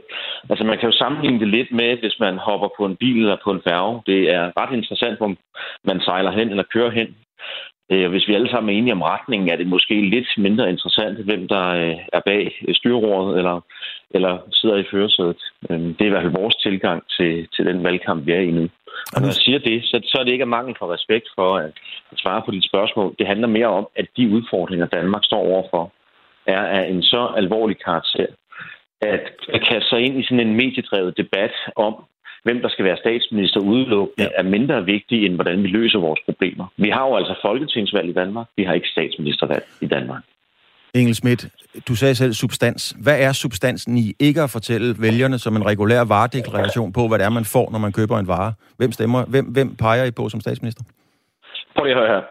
[0.50, 3.38] Altså man kan jo sammenligne det lidt med, hvis man hopper på en bil eller
[3.44, 4.02] på en færge.
[4.06, 5.36] Det er ret interessant, hvor
[5.84, 7.16] man sejler hen eller kører hen.
[7.92, 10.70] Øh, og hvis vi alle sammen er enige om retningen, er det måske lidt mindre
[10.70, 13.62] interessant, hvem der øh, er bag styrerådet eller,
[14.12, 15.42] eller sidder i førersædet.
[15.70, 18.52] Øh, det er i hvert fald vores tilgang til, til den valgkamp, vi er i
[18.52, 18.70] nu.
[19.14, 21.58] Og når jeg siger det, så, så er det ikke af mangel for respekt for
[21.58, 21.72] at
[22.16, 23.16] svare på dit spørgsmål.
[23.20, 25.92] Det handler mere om, at de udfordringer, Danmark står overfor,
[26.46, 28.26] er af en så alvorlig karakter,
[29.02, 31.94] at, at kaste sig ind i sådan en mediedrevet debat om,
[32.44, 34.42] hvem der skal være statsminister udelukkende, ja.
[34.42, 36.66] er mindre vigtigt, end hvordan vi løser vores problemer.
[36.78, 38.48] Vi har jo altså folketingsvalg i Danmark.
[38.58, 40.24] Vi har ikke statsministervalg i Danmark.
[40.96, 41.42] Engel Schmidt,
[41.88, 42.96] du sagde selv substans.
[43.04, 47.26] Hvad er substansen i ikke at fortælle vælgerne som en regulær varedeklaration på, hvad det
[47.26, 48.54] er, man får, når man køber en vare?
[48.78, 49.26] Hvem stemmer?
[49.26, 50.84] Hvem, hvem peger I på som statsminister?
[51.76, 52.22] Prøv lige at høre her.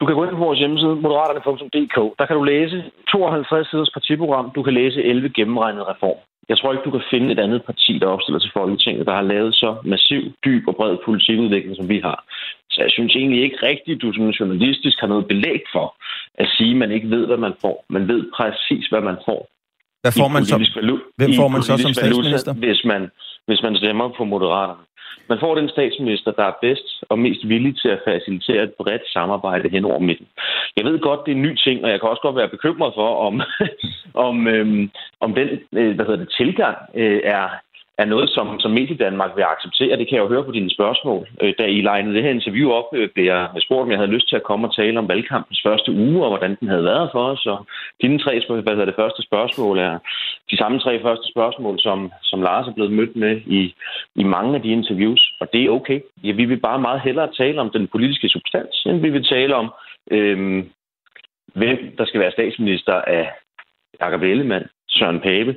[0.00, 1.96] Du kan gå ind på vores hjemmeside, moderaterne.dk.
[2.18, 2.76] Der kan du læse
[3.12, 4.50] 52 siders partiprogram.
[4.56, 6.22] Du kan læse 11 gennemregnede reformer.
[6.48, 9.22] Jeg tror ikke, du kan finde et andet parti, der opstiller til Folketinget, der har
[9.22, 12.18] lavet så massiv, dyb og bred politikudvikling, som vi har.
[12.70, 15.86] Så jeg synes egentlig ikke rigtigt, du som journalistisk har noget belæg for
[16.42, 17.84] at sige, at man ikke ved, hvad man får.
[17.90, 19.40] Man ved præcis, hvad man får.
[20.02, 20.56] Hvad får man så?
[21.16, 22.52] Hvem får man så som statsminister?
[22.52, 23.02] Valuta, hvis man,
[23.46, 24.82] hvis man stemmer på Moderaterne.
[25.28, 29.08] Man får den statsminister, der er bedst og mest villig til at facilitere et bredt
[29.12, 30.26] samarbejde hen over midten.
[30.76, 32.92] Jeg ved godt, det er en ny ting, og jeg kan også godt være bekymret
[32.94, 33.42] for, om,
[34.28, 37.48] om, øhm, om den øh, hvad hedder det, tilgang øh, er,
[37.98, 39.96] er noget, som, som Mediedanmark vil acceptere.
[39.96, 41.28] Det kan jeg jo høre på dine spørgsmål.
[41.42, 44.14] Øh, da I legnede det her interview op, øh, blev jeg spurgt, om jeg havde
[44.16, 47.08] lyst til at komme og tale om valgkampens første uge, og hvordan den havde været
[47.12, 47.46] for os.
[47.46, 47.66] Og
[48.02, 49.98] dine tre hvad det første spørgsmål er
[50.50, 53.74] de samme tre første spørgsmål, som, som Lars er blevet mødt med i,
[54.14, 55.32] i mange af de interviews.
[55.40, 56.00] Og det er okay.
[56.24, 59.54] Ja, vi vil bare meget hellere tale om den politiske substans, end vi vil tale
[59.54, 59.72] om,
[60.10, 60.70] øhm,
[61.54, 63.32] hvem der skal være statsminister af
[64.00, 65.56] Jakob Ellemann, Søren Pape,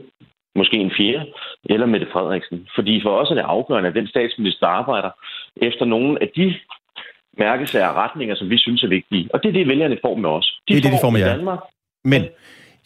[0.60, 1.26] måske en fjerde,
[1.74, 2.58] eller Mette Frederiksen.
[2.78, 5.12] Fordi for os er det afgørende, at den statsminister arbejder
[5.68, 6.48] efter nogle af de
[7.38, 9.26] mærkesager og retninger, som vi synes er vigtige.
[9.34, 10.48] Og det er det, vælgerne får med os.
[10.68, 11.36] De det er det, de får med jer.
[11.36, 11.60] Danmark.
[12.04, 12.22] Men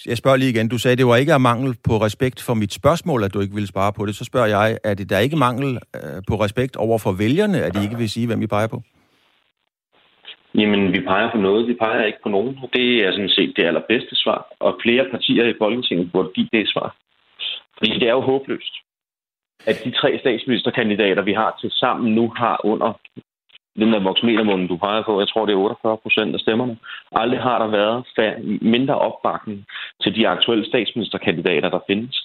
[0.06, 0.70] jeg spørger lige igen.
[0.70, 3.54] Du sagde, det var ikke af mangel på respekt for mit spørgsmål, at du ikke
[3.54, 4.16] ville spare på det.
[4.16, 7.76] Så spørger jeg, er det der ikke mangel øh, på respekt over for vælgerne, at
[7.76, 8.82] de ikke vil sige, hvem vi peger på?
[10.56, 12.58] Jamen, vi peger på noget, vi peger ikke på nogen.
[12.74, 14.48] Det er sådan set det allerbedste svar.
[14.60, 16.96] Og flere partier i Folketinget burde give det svar.
[17.78, 18.74] Fordi det er jo håbløst,
[19.66, 22.94] at de tre statsministerkandidater, vi har til sammen nu har under
[23.76, 26.78] den der voksmetermunden, du peger på, jeg tror, det er 48 procent af stemmerne.
[27.12, 28.04] Aldrig har der været
[28.62, 29.66] mindre opbakning
[30.02, 32.16] til de aktuelle statsministerkandidater, der findes.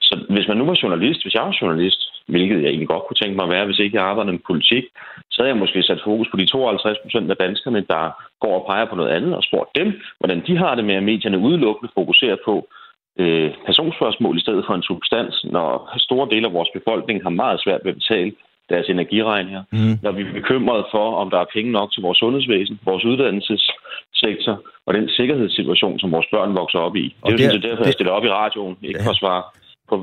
[0.00, 3.20] Så hvis man nu var journalist, hvis jeg var journalist, hvilket jeg egentlig godt kunne
[3.22, 4.84] tænke mig at være, hvis ikke jeg arbejdede med politik,
[5.30, 8.02] så havde jeg måske sat fokus på de 52 procent af danskerne, der
[8.40, 11.02] går og peger på noget andet, og spurgt dem, hvordan de har det med, at
[11.02, 12.68] medierne udelukkende fokuserer på,
[13.18, 17.60] øh, personspørgsmål i stedet for en substans, når store dele af vores befolkning har meget
[17.64, 18.32] svært ved at betale
[18.68, 19.62] deres energiregninger.
[19.72, 19.98] Mm.
[20.02, 24.54] Når vi er bekymrede for, om der er penge nok til vores sundhedsvæsen, vores uddannelsessektor
[24.86, 27.16] og den sikkerhedssituation, som vores børn vokser op i.
[27.22, 29.06] Og det er jo det, derfor, jeg stiller op i radioen, ikke ja.
[29.06, 29.42] for at svare
[29.88, 29.94] på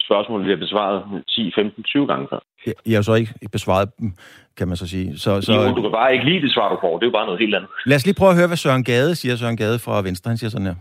[0.00, 2.40] spørgsmål, har besvaret 10, 15, 20 gange før.
[2.86, 4.12] Jeg har så ikke besvaret dem,
[4.58, 5.18] kan man så sige.
[5.18, 5.52] Så, så...
[5.54, 6.98] Jo, du kan bare ikke lide det svar, du får.
[6.98, 7.70] Det er jo bare noget helt andet.
[7.86, 9.36] Lad os lige prøve at høre, hvad Søren Gade siger.
[9.36, 10.74] Søren Gade fra Venstre, han siger sådan her.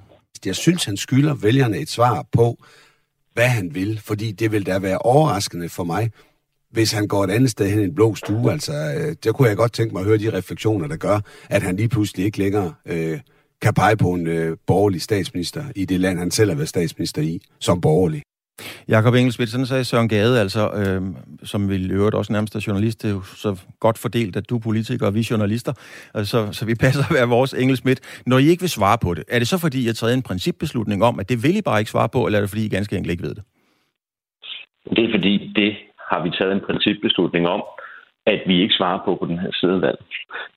[0.45, 2.63] Jeg synes, han skylder vælgerne et svar på,
[3.33, 6.11] hvad han vil, fordi det vil da være overraskende for mig,
[6.71, 8.51] hvis han går et andet sted hen i en blå stue.
[8.51, 11.19] Altså, øh, der kunne jeg godt tænke mig at høre de refleksioner, der gør,
[11.49, 13.19] at han lige pludselig ikke længere øh,
[13.61, 17.21] kan pege på en øh, borgerlig statsminister i det land, han selv har været statsminister
[17.21, 18.21] i, som borgerlig.
[18.87, 21.01] Jakob Engelsmidt, sådan sagde Søren Gade, altså, øh,
[21.43, 24.55] som vil øvrigt også nærmest er journalist, det er jo så godt fordelt, at du
[24.55, 25.73] er politiker og vi er journalister,
[26.13, 28.21] altså, så vi passer at være vores Engelsmidt.
[28.25, 30.21] Når I ikke vil svare på det, er det så fordi, I har taget en
[30.21, 32.69] principbeslutning om, at det vil I bare ikke svare på, eller er det fordi, I
[32.69, 33.43] ganske enkelt ikke ved det?
[34.95, 35.71] Det er fordi, det
[36.09, 37.63] har vi taget en principbeslutning om,
[38.25, 39.99] at vi ikke svarer på på den her side valg.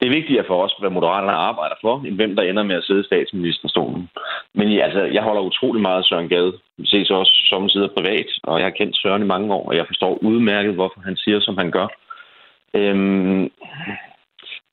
[0.00, 2.84] Det er vigtigere for os, hvad Moderaterne arbejder for, end hvem der ender med at
[2.84, 4.10] sidde i statsministerstolen.
[4.54, 6.52] Men altså, jeg holder utrolig meget af Søren Gade.
[6.78, 9.76] Vi ses også som sidder privat, og jeg har kendt Søren i mange år, og
[9.76, 11.88] jeg forstår udmærket, hvorfor han siger, som han gør.
[12.74, 13.50] Øhm,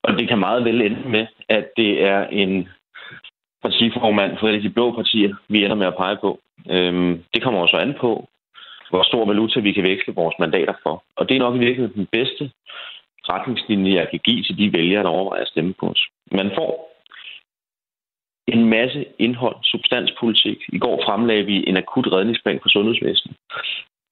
[0.04, 2.70] og det kan meget vel ende med, at det er en
[3.62, 6.40] partiformand for de blå partier, vi ender med at pege på.
[6.70, 8.30] Øhm, det kommer også an på,
[8.96, 11.04] hvor stor valuta vi kan veksle vores mandater for.
[11.16, 12.52] Og det er nok i virkeligheden den bedste
[13.30, 16.02] retningslinje, jeg kan give til de vælgere, der overvejer at stemme på os.
[16.32, 16.72] Man får
[18.48, 20.58] en masse indhold, substanspolitik.
[20.68, 23.38] I går fremlagde vi en akut redningsplan for sundhedsvæsenet.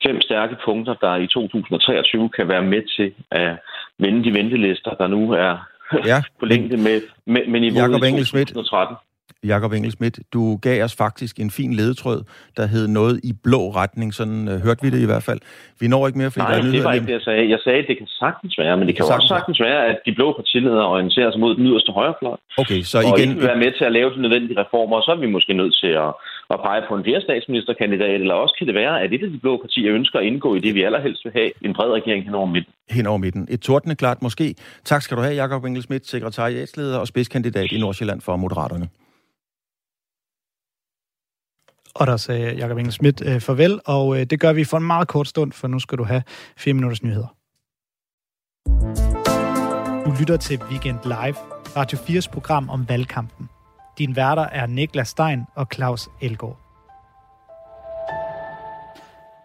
[0.06, 3.60] Fem stærke punkter, der i 2023 kan være med til at
[4.00, 5.58] vende de ventelister, der nu er
[6.06, 6.22] ja.
[6.39, 8.96] på længde med, med, med niveauet Jacob i 2013.
[9.44, 12.20] Jakob Engelsmidt, du gav os faktisk en fin ledetråd,
[12.58, 14.14] der hed noget i blå retning.
[14.14, 15.40] Sådan uh, hørte vi det i hvert fald.
[15.80, 17.50] Vi når ikke mere, fordi Nej, der er det var ikke det, jeg sagde.
[17.50, 19.98] Jeg sagde, at det kan sagtens være, men det kan jo også sagtens være, at
[20.06, 22.38] de blå partiledere orienterer sig mod den yderste højrefløj.
[22.58, 23.30] Okay, så og igen...
[23.30, 25.54] ikke vil være med til at lave de nødvendige reformer, og så er vi måske
[25.54, 26.12] nødt til at,
[26.54, 29.40] at pege på en fjerde statsministerkandidat, eller også kan det være, at et af de
[29.46, 32.36] blå partier ønsker at indgå i det, vi allerhelst vil have, en bred regering hen
[32.36, 32.74] over midten.
[32.98, 33.48] Hen over midten.
[33.56, 34.56] Et tordende klart måske.
[34.92, 38.88] Tak skal du have, Jakob Engelsmidt, sekretariatsleder og spidskandidat i Nordsjælland for Moderaterne.
[41.95, 44.84] Og der sagde Jakob Engel Schmidt øh, farvel, og øh, det gør vi for en
[44.84, 46.23] meget kort stund, for nu skal du have
[46.58, 47.36] fire minutters nyheder.
[50.06, 51.36] Du lytter til Weekend Live,
[51.75, 53.49] Radio 4's program om valgkampen.
[53.97, 56.62] Din værter er Niklas Stein og Claus Elgaard.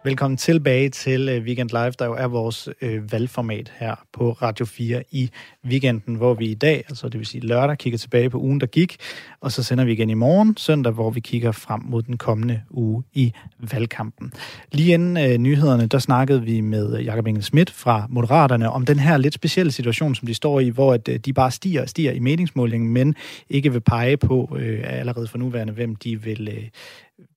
[0.03, 4.65] Velkommen tilbage til øh, Weekend Live, der jo er vores øh, valgformat her på Radio
[4.65, 5.29] 4 i
[5.65, 8.67] weekenden, hvor vi i dag, altså det vil sige lørdag, kigger tilbage på ugen, der
[8.67, 8.97] gik,
[9.41, 12.61] og så sender vi igen i morgen, søndag, hvor vi kigger frem mod den kommende
[12.69, 14.33] uge i valgkampen.
[14.71, 18.85] Lige inden øh, nyhederne, der snakkede vi med øh, Jakob Engel Schmidt fra Moderaterne om
[18.85, 21.81] den her lidt specielle situation, som de står i, hvor at, øh, de bare stiger
[21.81, 23.15] og stiger i meningsmålingen, men
[23.49, 26.47] ikke vil pege på øh, allerede for nuværende, hvem de vil...
[26.47, 26.63] Øh,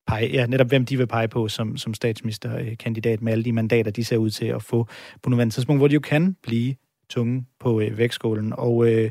[0.07, 3.91] pege, ja, netop hvem de vil pege på som, som statsministerkandidat med alle de mandater,
[3.91, 4.89] de ser ud til at få
[5.23, 6.75] på nuværende tidspunkt, hvor de jo kan blive
[7.11, 8.53] tunge på øh, vægtskålen.
[8.57, 9.11] Og øh,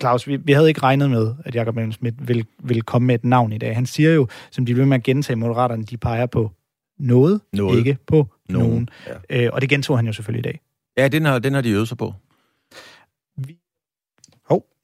[0.00, 3.24] Claus, vi, vi havde ikke regnet med, at Jacob Schmidt vil, vil komme med et
[3.24, 3.74] navn i dag.
[3.74, 6.50] Han siger jo, som de vil med at gentage moderaterne, de peger på
[6.98, 7.78] noget, noget.
[7.78, 8.68] ikke på nogen.
[8.68, 8.88] nogen.
[9.30, 9.44] Ja.
[9.44, 10.60] Øh, og det gentog han jo selvfølgelig i dag.
[10.96, 12.14] Ja, den har, den har de øvet sig på.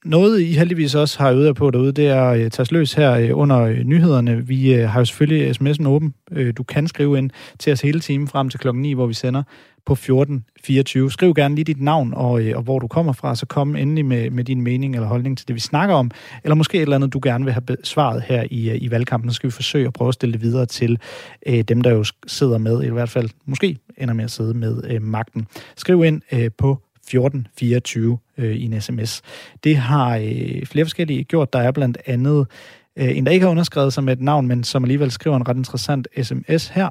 [0.04, 2.92] Noget, I heldigvis også har øvet jer på derude, det er øh, at tage løs
[2.92, 4.46] her øh, under øh, nyhederne.
[4.46, 6.14] Vi har jo selvfølgelig sms'en åben.
[6.56, 9.42] Du kan skrive ind til os hele timen frem til klokken 9, hvor vi sender
[9.86, 11.10] på 1424.
[11.10, 14.30] Skriv gerne lige dit navn og, og hvor du kommer fra, så kom endelig med,
[14.30, 16.10] med din mening eller holdning til det, vi snakker om,
[16.44, 19.30] eller måske et eller andet, du gerne vil have besvaret her i, i valgkampen.
[19.30, 20.98] Så skal vi forsøge at prøve at stille det videre til
[21.46, 24.82] øh, dem, der jo sidder med, i hvert fald måske ender med at sidde med
[24.90, 25.46] øh, magten.
[25.76, 29.22] Skriv ind øh, på 1424 øh, i en sms.
[29.64, 31.52] Det har øh, flere forskellige gjort.
[31.52, 32.46] Der er blandt andet
[32.98, 35.48] øh, en, der ikke har underskrevet sig med et navn, men som alligevel skriver en
[35.48, 36.88] ret interessant sms her.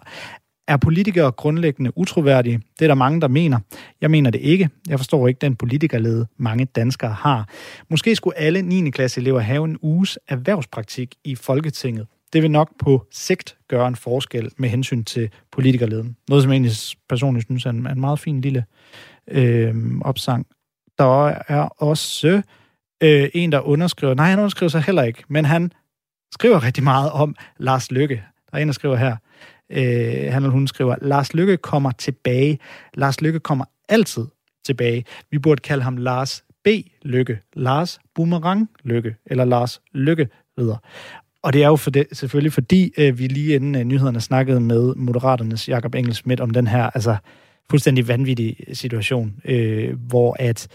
[0.67, 2.61] Er politikere grundlæggende utroværdige?
[2.79, 3.59] Det er der mange, der mener.
[4.01, 4.69] Jeg mener det ikke.
[4.89, 7.49] Jeg forstår ikke den politikerlede, mange danskere har.
[7.89, 8.89] Måske skulle alle 9.
[8.89, 12.07] klasse elever have en uges erhvervspraktik i Folketinget.
[12.33, 16.15] Det vil nok på sigt gøre en forskel med hensyn til politikerleden.
[16.27, 16.77] Noget, som jeg egentlig
[17.09, 18.65] personligt synes er en, en meget fin lille
[19.27, 20.47] øh, opsang.
[20.97, 22.41] Der er også
[23.03, 25.71] øh, en, der underskriver, nej, han underskriver sig heller ikke, men han
[26.33, 28.23] skriver rigtig meget om Lars Lykke.
[28.51, 29.15] Der er en, der skriver her,
[29.71, 32.59] øh, han eller hun skriver, Lars Lykke kommer tilbage.
[32.93, 34.25] Lars Lykke kommer altid
[34.65, 35.05] tilbage.
[35.31, 36.67] Vi burde kalde ham Lars B.
[37.01, 40.77] Lykke, Lars Boomerang Lykke, eller Lars Lykke videre.
[41.43, 44.59] Og det er jo for det, selvfølgelig fordi, øh, vi lige inden øh, nyhederne snakkede
[44.59, 47.15] med Moderaternes Jakob Engelsmidt om den her, altså
[47.69, 50.67] fuldstændig vanvittig situation, øh, hvor at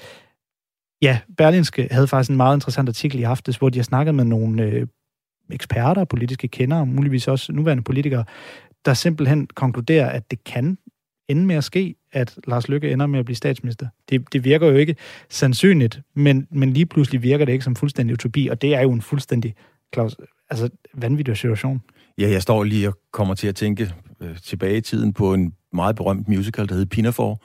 [1.02, 4.24] ja, Berlinske havde faktisk en meget interessant artikel i aftes, hvor de har snakket med
[4.24, 4.86] nogle øh,
[5.50, 8.24] eksperter, politiske kendere, muligvis også nuværende politikere,
[8.84, 10.78] der simpelthen konkluderer, at det kan
[11.28, 13.86] ende med at ske, at Lars Lykke ender med at blive statsminister.
[14.10, 14.96] Det, det virker jo ikke
[15.28, 18.92] sandsynligt, men, men lige pludselig virker det ikke som fuldstændig utopi, og det er jo
[18.92, 19.54] en fuldstændig
[19.94, 20.16] Claus,
[20.50, 21.80] altså, vanvittig situation.
[22.18, 25.52] Ja, jeg står lige og kommer til at tænke øh, tilbage i tiden på en
[25.72, 27.36] meget berømt musical, der hed Pinafore,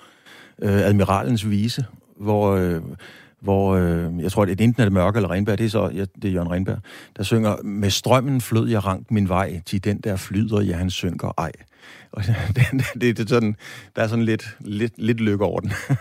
[0.62, 1.86] øh, Admiralens Vise,
[2.18, 2.82] hvor, øh,
[3.42, 5.90] hvor øh, jeg tror, det er enten er det Mørke eller Renberg, det er så
[5.94, 6.78] ja, det er Jørgen Renberg,
[7.18, 10.90] der synger, med strømmen flød jeg rank min vej, til den der flyder, ja, han
[10.90, 11.52] synker ej.
[12.12, 12.24] Og
[12.56, 12.66] det,
[13.02, 13.56] det, det, er sådan,
[13.96, 15.72] der er sådan lidt, lidt, lidt lykke over den.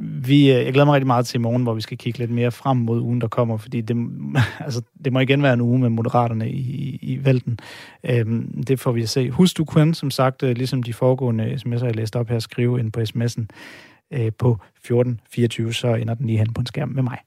[0.00, 2.30] Vi, øh, jeg glæder mig rigtig meget til i morgen, hvor vi skal kigge lidt
[2.30, 3.96] mere frem mod ugen, der kommer, fordi det,
[4.66, 7.58] altså, det må igen være en uge med moderaterne i, i, vælten.
[8.04, 9.30] Øhm, det får vi at se.
[9.30, 12.78] Husk, du kun, som sagt, øh, ligesom de foregående sms'er, jeg læste op her, skrive
[12.80, 13.46] ind på sms'en
[14.12, 17.18] øh, på 1424, så ender den lige hen på en skærm med mig.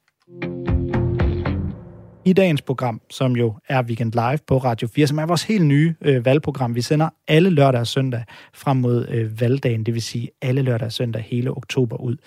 [2.26, 5.66] I dagens program, som jo er Weekend Live på Radio 4, som er vores helt
[5.66, 6.76] nye øh, valgprogram.
[6.76, 10.86] Vi sender alle lørdag og søndag frem mod øh, valgdagen, det vil sige alle lørdag
[10.86, 12.18] og søndag hele oktober ud.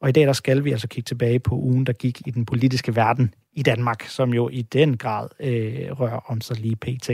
[0.00, 2.46] Og i dag der skal vi altså kigge tilbage på ugen, der gik i den
[2.46, 7.10] politiske verden i Danmark, som jo i den grad øh, rører om sig lige pt.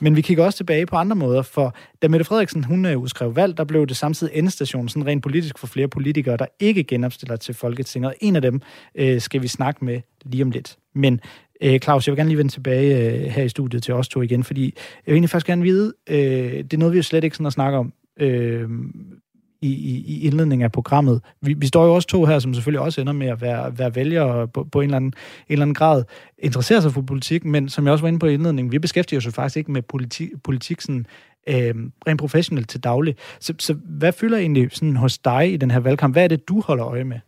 [0.00, 3.36] Men vi kigger også tilbage på andre måder, for da Mette Frederiksen hun øh, udskrev
[3.36, 7.36] valg, der blev det samtidig endestation, sådan rent politisk for flere politikere, der ikke genopstiller
[7.36, 8.08] til Folketinget.
[8.08, 8.60] Og en af dem
[8.94, 10.76] øh, skal vi snakke med lige om lidt.
[10.94, 11.20] Men
[11.62, 14.22] øh, Claus, jeg vil gerne lige vende tilbage øh, her i studiet til os to
[14.22, 14.72] igen, fordi jeg
[15.06, 16.16] vil egentlig først gerne vide, øh,
[16.52, 17.92] det er noget, vi jo slet ikke sådan at snakke om.
[18.20, 18.68] Øh,
[19.62, 21.20] i, i, i indledningen af programmet.
[21.40, 23.94] Vi, vi står jo også to her, som selvfølgelig også ender med at være, være
[23.94, 26.04] vælgere på, på en, eller anden, en eller anden grad,
[26.38, 29.18] interesserer sig for politik, men som jeg også var inde på i indledningen, vi beskæftiger
[29.18, 31.06] os jo faktisk ikke med politik, politik sådan,
[31.48, 31.74] øh,
[32.08, 33.16] rent professionelt til daglig.
[33.40, 36.14] Så, så hvad fylder egentlig sådan hos dig i den her valgkamp?
[36.14, 37.20] Hvad er det, du holder øje med?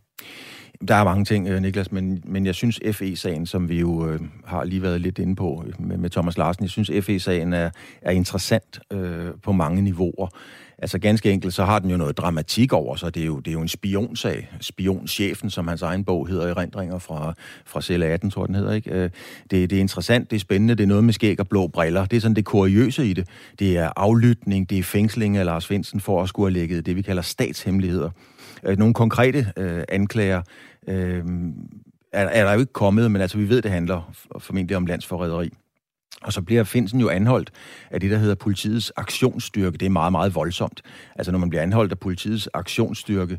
[0.89, 4.21] Der er mange ting, øh, Niklas, men, men jeg synes FE-sagen, som vi jo øh,
[4.45, 7.71] har lige været lidt inde på øh, med, med Thomas Larsen, jeg synes FE-sagen er,
[8.03, 10.29] er interessant øh, på mange niveauer.
[10.79, 13.15] Altså ganske enkelt, så har den jo noget dramatik over sig.
[13.15, 14.49] Det er jo, det er jo en spionsag.
[14.61, 17.35] Spionchefen, som hans egen bog hedder, erindringer fra,
[17.67, 18.91] fra celle 18, tror den hedder, ikke?
[18.91, 19.11] Øh,
[19.51, 22.05] det, det er interessant, det er spændende, det er noget med skæg og blå briller.
[22.05, 23.29] Det er sådan det kuriøse i det.
[23.59, 26.97] Det er aflytning, det er fængsling af Lars Finsen for at skulle have lægget det,
[26.97, 28.11] vi kalder statshemmeligheder.
[28.65, 30.43] Øh, nogle konkrete øh, anklager
[30.89, 31.25] øh,
[32.13, 35.51] er, er der jo ikke kommet, men altså vi ved, det handler formentlig om landsforræderi.
[36.23, 37.51] Og så bliver Finsen jo anholdt
[37.91, 39.79] af det, der hedder politiets aktionsstyrke.
[39.79, 40.83] Det er meget, meget voldsomt.
[41.17, 43.39] Altså når man bliver anholdt af politiets aktionsstyrke,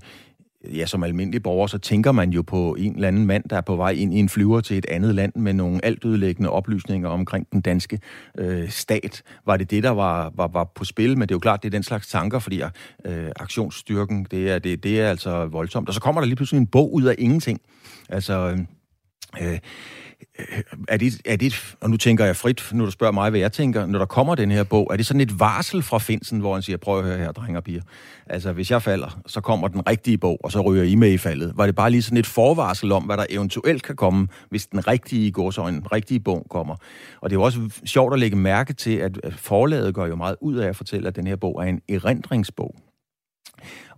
[0.63, 3.61] ja, som almindelig borger, så tænker man jo på en eller anden mand, der er
[3.61, 7.47] på vej ind i en flyver til et andet land med nogle altødelæggende oplysninger omkring
[7.51, 7.99] den danske
[8.37, 9.23] øh, stat.
[9.45, 11.17] Var det det, der var, var, var på spil?
[11.17, 12.61] Men det er jo klart, det er den slags tanker, fordi
[13.05, 15.87] øh, aktionsstyrken, det er, det, det er altså voldsomt.
[15.87, 17.61] Og så kommer der lige pludselig en bog ud af ingenting.
[18.09, 18.57] Altså...
[19.41, 19.59] Øh,
[20.87, 23.51] er det, er det, og nu tænker jeg frit, nu du spørger mig, hvad jeg
[23.51, 26.53] tænker, når der kommer den her bog, er det sådan et varsel fra Finsen, hvor
[26.53, 27.81] han siger, prøv at høre her, drenge og piger.
[28.25, 31.17] Altså, hvis jeg falder, så kommer den rigtige bog, og så ryger I med i
[31.17, 31.53] faldet.
[31.55, 34.87] Var det bare lige sådan et forvarsel om, hvad der eventuelt kan komme, hvis den
[34.87, 36.75] rigtige gåsøjne, den rigtige bog kommer?
[37.21, 40.35] Og det er jo også sjovt at lægge mærke til, at forlaget gør jo meget
[40.41, 42.75] ud af at fortælle, at den her bog er en erindringsbog.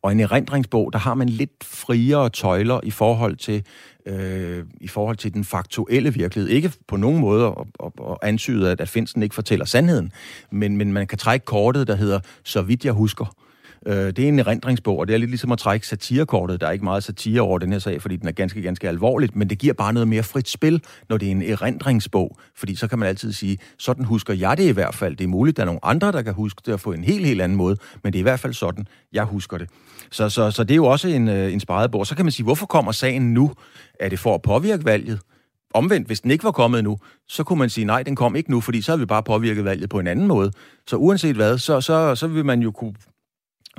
[0.02, 3.64] Og en erindringsbog, der har man lidt friere tøjler i forhold til,
[4.06, 6.50] øh, i forhold til den faktuelle virkelighed.
[6.52, 10.12] Ikke på nogen måde at, at, at antyde, at, at Finsen ikke fortæller sandheden,
[10.52, 13.36] men, men man kan trække kortet, der hedder, så vidt jeg husker.
[13.86, 16.62] Øh, det er en erindringsbog, og det er lidt ligesom at trække satirekortet.
[16.62, 19.36] Der er ikke meget satire over den her sag, fordi den er ganske, ganske alvorligt,
[19.36, 22.88] men det giver bare noget mere frit spil, når det er en erindringsbog, fordi så
[22.88, 25.16] kan man altid sige, sådan husker jeg det i hvert fald.
[25.16, 27.42] Det er muligt, der er nogle andre, der kan huske det på en helt, helt
[27.42, 29.70] anden måde, men det er i hvert fald sådan, jeg husker det.
[30.12, 32.08] Så, så, så det er jo også en, uh, en sparet bog.
[32.08, 33.52] Så kan man sige, hvorfor kommer sagen nu?
[34.00, 35.20] Er det for at påvirke valget?
[35.74, 38.52] Omvendt, hvis den ikke var kommet nu, så kunne man sige, nej, den kom ikke
[38.52, 40.52] nu, fordi så har vi bare påvirket valget på en anden måde.
[40.88, 42.94] Så uanset hvad, så, så, så vil man jo kunne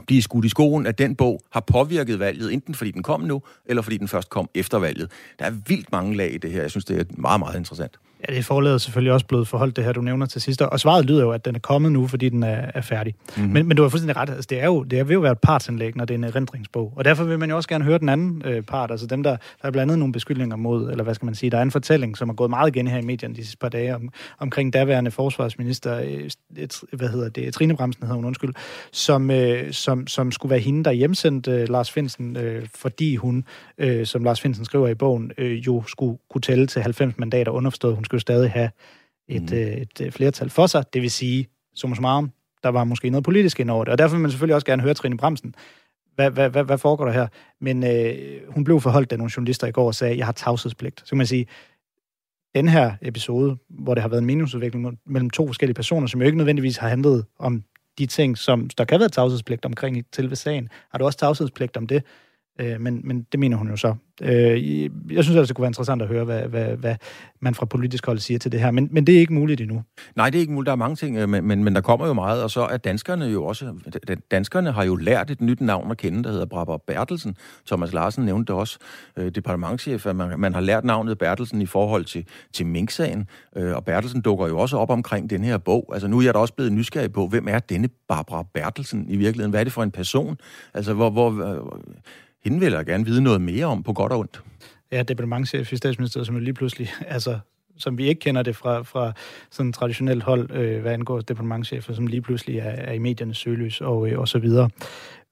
[0.06, 3.42] blive skudt i skoen, at den bog har påvirket valget, enten fordi den kom nu,
[3.66, 5.10] eller fordi den først kom efter valget.
[5.38, 6.60] Der er vildt mange lag i det her.
[6.60, 7.98] Jeg synes, det er meget, meget interessant.
[8.28, 10.62] Ja, det er forladet selvfølgelig også blevet forholdt, det her, du nævner til sidst.
[10.62, 13.14] Og svaret lyder jo, at den er kommet nu, fordi den er, er færdig.
[13.36, 13.52] Mm-hmm.
[13.52, 14.30] Men, men du har fuldstændig ret.
[14.30, 16.92] Altså, det, er jo, det vil jo være et partsanlæg, når det er en erindringsbog.
[16.96, 18.90] Og derfor vil man jo også gerne høre den anden øh, part.
[18.90, 21.50] Altså dem, der, der er blandt andet nogle beskyldninger mod, eller hvad skal man sige,
[21.50, 23.68] der er en fortælling, som er gået meget igen her i medierne de sidste par
[23.68, 24.08] dage, om,
[24.38, 28.54] omkring daværende forsvarsminister, øh, et, hvad hedder det, Trine Bremsen hedder hun, undskyld,
[28.92, 33.44] som, øh, som, som skulle være hende, der hjemsendte øh, Lars Finsen, øh, fordi hun,
[33.78, 37.52] øh, som Lars Finsen skriver i bogen, øh, jo skulle kunne tælle til 90 mandater
[37.52, 37.94] underforstået.
[37.94, 38.70] Hun skulle stadig have
[39.28, 39.56] et, mm.
[39.56, 40.84] et, et flertal for sig.
[40.92, 42.30] Det vil sige, som summarum,
[42.62, 43.92] der var måske noget politisk ind over det.
[43.92, 45.54] Og derfor vil man selvfølgelig også gerne høre Trine Bremsen.
[46.14, 47.26] Hvad, hvad, hvad, hvad foregår der her?
[47.60, 51.00] Men øh, hun blev forholdt af nogle journalister i går og sagde, jeg har tavshedspligt.
[51.00, 51.46] Så kan man sige,
[52.54, 56.26] den her episode, hvor det har været en meningsudvikling mellem to forskellige personer, som jo
[56.26, 57.64] ikke nødvendigvis har handlet om
[57.98, 60.68] de ting, som der kan være tavshedspligt omkring i selve sagen.
[60.90, 62.02] Har du også tavshedspligt om det?
[62.60, 63.94] Øh, men, men det mener hun jo så.
[64.22, 66.96] Øh, jeg synes altså, det kunne være interessant at høre, hvad, hvad, hvad
[67.40, 69.82] man fra politisk hold siger til det her, men, men det er ikke muligt endnu.
[70.16, 70.66] Nej, det er ikke muligt.
[70.66, 72.76] Der er mange ting, øh, men, men, men der kommer jo meget, og så er
[72.76, 73.74] danskerne jo også...
[74.30, 77.36] Danskerne har jo lært et nyt navn at kende, der hedder Brabber Bertelsen.
[77.66, 78.78] Thomas Larsen nævnte det også,
[79.16, 83.76] øh, departementchef, at man, man har lært navnet Bertelsen i forhold til, til Mink-sagen, øh,
[83.76, 85.90] og Bertelsen dukker jo også op omkring den her bog.
[85.92, 89.16] Altså nu er jeg da også blevet nysgerrig på, hvem er denne Barbara Bertelsen i
[89.16, 89.50] virkeligheden?
[89.50, 90.38] Hvad er det for en person?
[90.74, 91.10] Altså, hvor...
[91.10, 91.60] hvor øh,
[92.44, 94.42] hende vil jeg gerne vide noget mere om, på godt og ondt.
[94.92, 97.38] Ja, departementchef i statsministeriet, som jo lige pludselig, altså
[97.76, 99.12] som vi ikke kender det fra, fra
[99.50, 103.80] sådan traditionelt hold, øh, hvad angår departementchefer, som lige pludselig er, er i mediernes søgelys
[103.80, 104.70] og, øh, og så videre.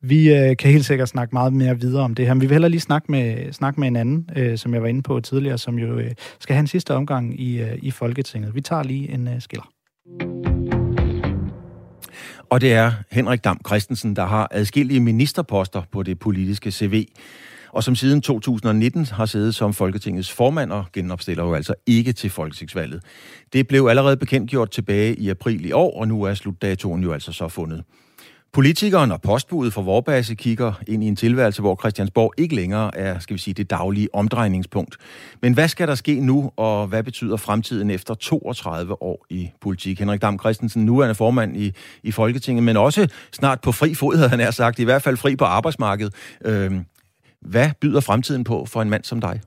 [0.00, 2.54] Vi øh, kan helt sikkert snakke meget mere videre om det her, men vi vil
[2.54, 5.58] hellere lige snakke med, snakke med en anden, øh, som jeg var inde på tidligere,
[5.58, 8.54] som jo øh, skal have en sidste omgang i, øh, i Folketinget.
[8.54, 9.68] Vi tager lige en øh, skiller.
[12.52, 17.08] Og det er Henrik Dam Christensen, der har adskillige ministerposter på det politiske CV,
[17.68, 22.30] og som siden 2019 har siddet som Folketingets formand og genopstiller jo altså ikke til
[22.30, 23.02] folketingsvalget.
[23.52, 27.32] Det blev allerede bekendtgjort tilbage i april i år, og nu er slutdatoen jo altså
[27.32, 27.84] så fundet.
[28.52, 33.18] Politikeren og postbudet for Vorbasse kigger ind i en tilværelse, hvor Christiansborg ikke længere er,
[33.18, 34.96] skal vi sige, det daglige omdrejningspunkt.
[35.42, 39.98] Men hvad skal der ske nu, og hvad betyder fremtiden efter 32 år i politik?
[39.98, 41.72] Henrik Dam Christensen, nu er formand i,
[42.02, 45.16] i Folketinget, men også snart på fri fod, havde han er sagt, i hvert fald
[45.16, 46.14] fri på arbejdsmarkedet.
[46.44, 46.72] Øh,
[47.40, 49.40] hvad byder fremtiden på for en mand som dig?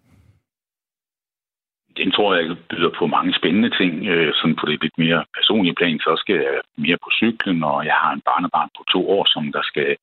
[1.98, 4.08] Den tror jeg byder på mange spændende ting.
[4.08, 7.86] Øh, sådan på det lidt mere personlige plan, så skal jeg mere på cyklen, og
[7.86, 9.96] jeg har en barnebarn på to år, som der skal,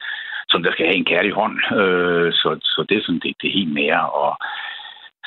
[0.49, 1.57] som der skal have en kærlig hånd.
[1.80, 4.30] Øh, så, så det er sådan det, det er helt nære, og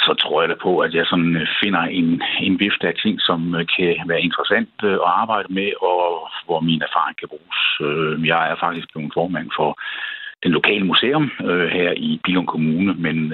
[0.05, 3.55] så tror jeg da på, at jeg sådan finder en, en vift af ting, som
[3.55, 7.61] øh, kan være interessant øh, at arbejde med, og hvor min erfaring kan bruges.
[7.88, 9.78] Øh, jeg er faktisk blevet formand for
[10.43, 11.32] den lokale museum
[11.78, 13.34] her i Bilund Kommune, men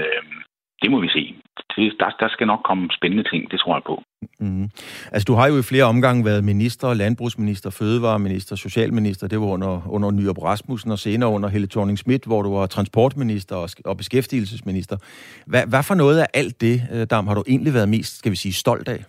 [0.81, 1.35] det må vi se.
[1.77, 4.03] Der, der skal nok komme spændende ting, det tror jeg på.
[4.39, 4.69] Mm.
[5.11, 9.27] Altså, du har jo i flere omgange været minister, landbrugsminister, fødevareminister, socialminister.
[9.27, 12.65] Det var under, under Nyrup Rasmussen, og senere under Helle thorning Schmidt, hvor du var
[12.65, 14.97] transportminister og, og beskæftigelsesminister.
[15.45, 18.31] Hvad, hvad for noget af alt det, øh, Dam, har du egentlig været mest, skal
[18.31, 19.03] vi sige, stolt af?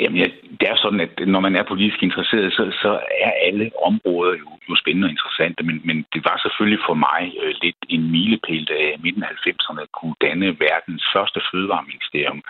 [0.00, 0.26] Jamen, ja,
[0.60, 4.48] det er sådan, at når man er politisk interesseret, så, så er alle områder jo,
[4.68, 8.64] jo spændende og interessante, men, men det var selvfølgelig for mig øh, lidt en milepæl,
[8.64, 12.42] da i midten af 90'erne kunne danne verdens første fødevareministerium.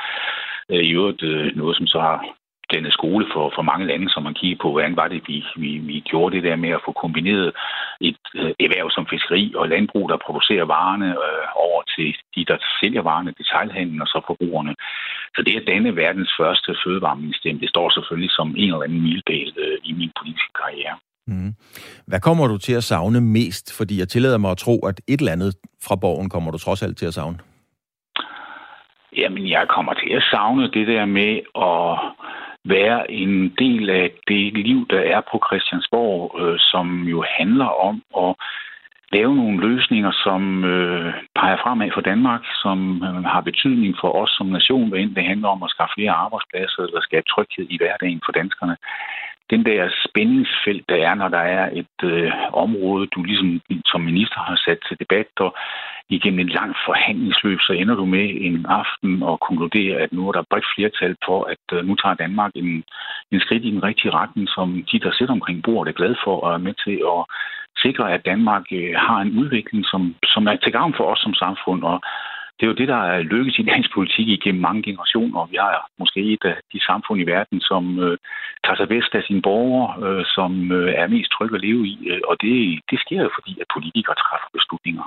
[0.71, 2.19] Øh, I øvrigt øh, noget, som så har
[2.73, 5.71] dannet skole for, for mange lande, som man kigger på, hvordan var det, vi, vi,
[5.91, 7.51] vi gjorde det der med at få kombineret
[8.01, 12.59] et øh, erhverv som fiskeri og landbrug, der producerer varerne øh, over til de, der
[12.81, 14.75] sælger varerne, detaljhandlen og så forbrugerne.
[15.35, 19.53] Så det at danne verdens første fødevareministerium, det står selvfølgelig som en eller anden milepæl
[19.65, 20.97] øh, i min politiske karriere.
[21.27, 21.53] Mm.
[22.07, 23.77] Hvad kommer du til at savne mest?
[23.79, 25.53] Fordi jeg tillader mig at tro, at et eller andet
[25.87, 27.39] fra borgen kommer du trods alt til at savne.
[29.17, 31.33] Jamen, jeg kommer til at savne det der med
[31.71, 31.99] at
[32.65, 38.03] være en del af det liv, der er på Christiansborg, øh, som jo handler om
[38.25, 38.35] at
[39.13, 44.31] lave nogle løsninger, som øh, peger fremad for Danmark, som øh, har betydning for os
[44.31, 47.79] som nation, hvad enten det handler om at skaffe flere arbejdspladser eller skabe tryghed i
[47.81, 48.77] hverdagen for danskerne.
[49.51, 54.41] Den der spændingsfelt, der er, når der er et øh, område, du ligesom som minister
[54.41, 55.57] har sat til debat, og
[56.09, 60.33] igennem et langt forhandlingsløb, så ender du med en aften og konkluderer, at nu er
[60.33, 62.85] der bredt flertal for, at øh, nu tager Danmark en,
[63.33, 66.41] en skridt i den rigtige retning, som de, der sidder omkring bordet, er glade for
[66.41, 67.21] og er med til at
[67.85, 71.35] sikre, at Danmark øh, har en udvikling, som, som er til gavn for os som
[71.35, 71.83] samfund.
[71.85, 72.01] Og
[72.61, 75.47] det er jo det, der er lykkes i dansk politik igennem mange generationer.
[75.47, 78.19] Vi har måske et af de samfund i verden, som øh,
[78.65, 81.97] tager sig bedst af sine borgere, øh, som øh, er mest trygge at leve i.
[82.11, 85.07] Øh, og det, det sker jo, fordi at politikere træffer beslutninger.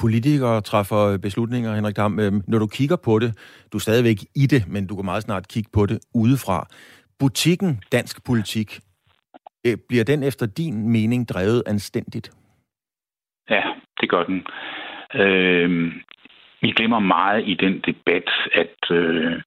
[0.00, 2.20] Politikere træffer beslutninger, Henrik Dam.
[2.20, 3.30] Øhm, når du kigger på det,
[3.72, 6.58] du er stadigvæk i det, men du kan meget snart kigge på det udefra.
[7.20, 8.68] Butikken dansk politik,
[9.66, 12.26] øh, bliver den efter din mening drevet anstændigt?
[13.50, 13.62] Ja,
[14.00, 14.38] det gør den.
[15.14, 15.92] Øh,
[16.64, 18.28] vi glemmer meget i den debat,
[18.62, 19.42] at øh,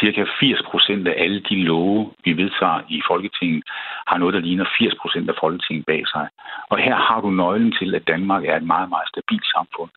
[0.00, 3.62] cirka 80 procent af alle de love, vi vedtager i Folketinget,
[4.06, 6.26] har noget, der ligner 80 procent af Folketinget bag sig.
[6.70, 9.90] Og her har du nøglen til, at Danmark er et meget, meget stabilt samfund.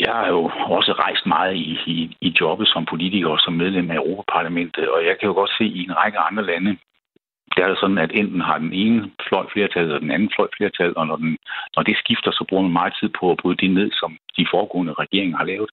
[0.00, 0.42] Jeg har jo
[0.76, 5.00] også rejst meget i, i, i jobbet som politiker og som medlem af Europaparlamentet, og
[5.06, 6.76] jeg kan jo godt se i en række andre lande,
[7.56, 10.48] der er det sådan, at enten har den ene fløj flertal, eller den anden fløj
[10.56, 11.38] flertal, og når, den,
[11.76, 14.46] når det skifter, så bruger man meget tid på at bryde det ned, som de
[14.50, 15.70] foregående regeringer har lavet.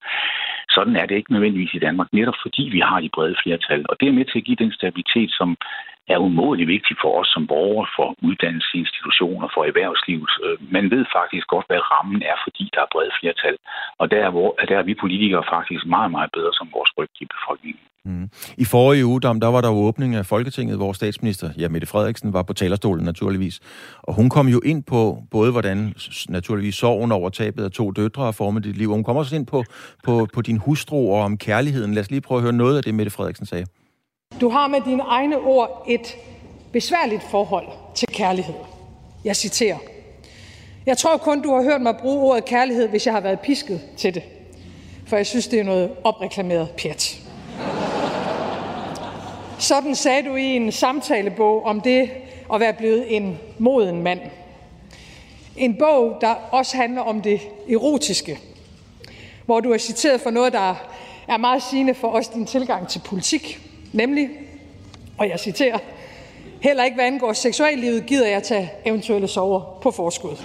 [0.70, 3.86] Sådan er det ikke nødvendigvis i Danmark, netop fordi vi har de brede flertal.
[3.90, 5.58] Og det er med til at give den stabilitet, som
[6.14, 10.32] er umådelig vigtig for os som borgere, for uddannelsesinstitutioner, for erhvervslivet.
[10.44, 13.58] Øh, man ved faktisk godt, hvad rammen er, fordi der er brede flertal.
[14.02, 17.10] Og der er, hvor, der er vi politikere faktisk meget, meget bedre som vores ryg
[17.22, 17.84] i befolkningen.
[18.08, 18.30] Mm.
[18.58, 22.44] I forrige uge, der var der åbning af Folketinget, hvor statsminister, ja, Mette Frederiksen, var
[22.44, 23.60] på talerstolen naturligvis.
[24.04, 25.94] Og hun kom jo ind på både, hvordan
[26.30, 28.90] naturligvis sorgen over tabet af to døtre har formet dit liv.
[28.90, 29.64] Og hun kom også ind på,
[30.04, 31.94] på, på din hustru og om kærligheden.
[31.94, 33.66] Lad os lige prøve at høre noget af det, Mette Frederiksen sagde.
[34.42, 36.16] Du har med dine egne ord et
[36.74, 38.56] besværligt forhold til kærlighed.
[39.26, 39.78] Jeg citerer.
[40.86, 43.82] Jeg tror kun, du har hørt mig bruge ordet kærlighed, hvis jeg har været pisket
[43.98, 44.24] til det.
[45.08, 47.27] For jeg synes, det er noget opreklameret pjat.
[49.60, 52.10] Sådan sagde du i en samtalebog om det
[52.54, 54.20] at være blevet en moden mand.
[55.58, 58.40] En bog, der også handler om det erotiske,
[59.46, 60.76] hvor du er citeret for noget, der
[61.28, 63.60] er meget sigende for os din tilgang til politik,
[63.94, 64.30] nemlig,
[65.18, 65.78] og jeg citerer,
[66.62, 70.36] heller ikke hvad angår seksuallivet, gider jeg tage eventuelle sover på forskud.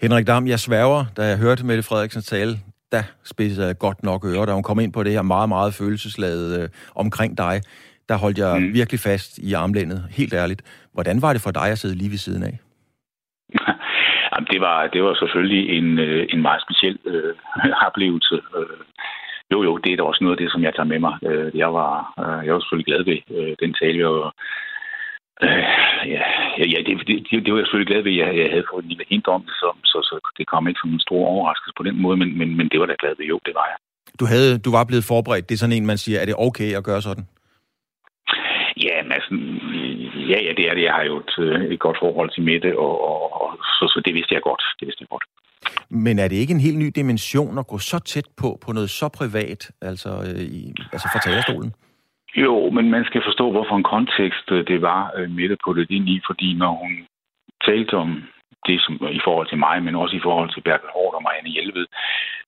[0.00, 2.58] Henrik Dam, jeg sværger, da jeg hørte Mette Frederiksen tale,
[2.92, 5.74] der spidsede jeg godt nok øre, da hun kom ind på det her meget, meget
[5.74, 7.60] følelsesladede øh, omkring dig.
[8.08, 8.74] der holdt jeg mm.
[8.74, 10.88] virkelig fast i armlænet, helt ærligt.
[10.94, 12.54] Hvordan var det for dig at sidde lige ved siden af?
[14.30, 17.34] Jamen, det var, det var selvfølgelig en, øh, en meget speciel øh,
[17.86, 18.34] oplevelse.
[18.56, 18.80] Øh,
[19.52, 21.14] jo, jo, det er da også noget af det, som jeg tager med mig.
[21.30, 24.32] Øh, jeg, var, øh, jeg var selvfølgelig glad ved øh, den tale, jeg var,
[25.46, 25.64] øh,
[26.14, 26.22] ja,
[26.72, 28.14] ja det, det, det, var jeg selvfølgelig glad ved.
[28.22, 30.82] Jeg, jeg havde fået en lille hint om det, så, så, så det kom ikke
[30.82, 33.26] som en stor overraskelse på den måde, men, men, men det var da glad ved.
[33.32, 33.78] Jo, det var jeg.
[34.20, 35.48] Du, havde, du var blevet forberedt.
[35.48, 37.26] Det er sådan en, man siger, er det okay at gøre sådan?
[38.86, 39.30] Ja, altså,
[40.32, 40.82] ja, ja, det er det.
[40.88, 44.02] Jeg har jo et, øh, et godt forhold til Mette, og, og, og så, så
[44.04, 44.62] det vidste jeg godt.
[44.80, 45.24] Det vidste jeg godt.
[45.90, 48.90] Men er det ikke en helt ny dimension at gå så tæt på, på noget
[48.90, 51.72] så privat, altså, øh, i, altså fra talerstolen?
[52.36, 55.90] Jo, men man skal forstå, hvorfor en kontekst øh, det var øh, Mette på det
[55.90, 57.06] ind i, fordi når hun
[57.64, 58.22] talte om
[58.66, 61.22] det som, øh, i forhold til mig, men også i forhold til Bertel Hård og
[61.22, 61.86] Marianne Hjelved,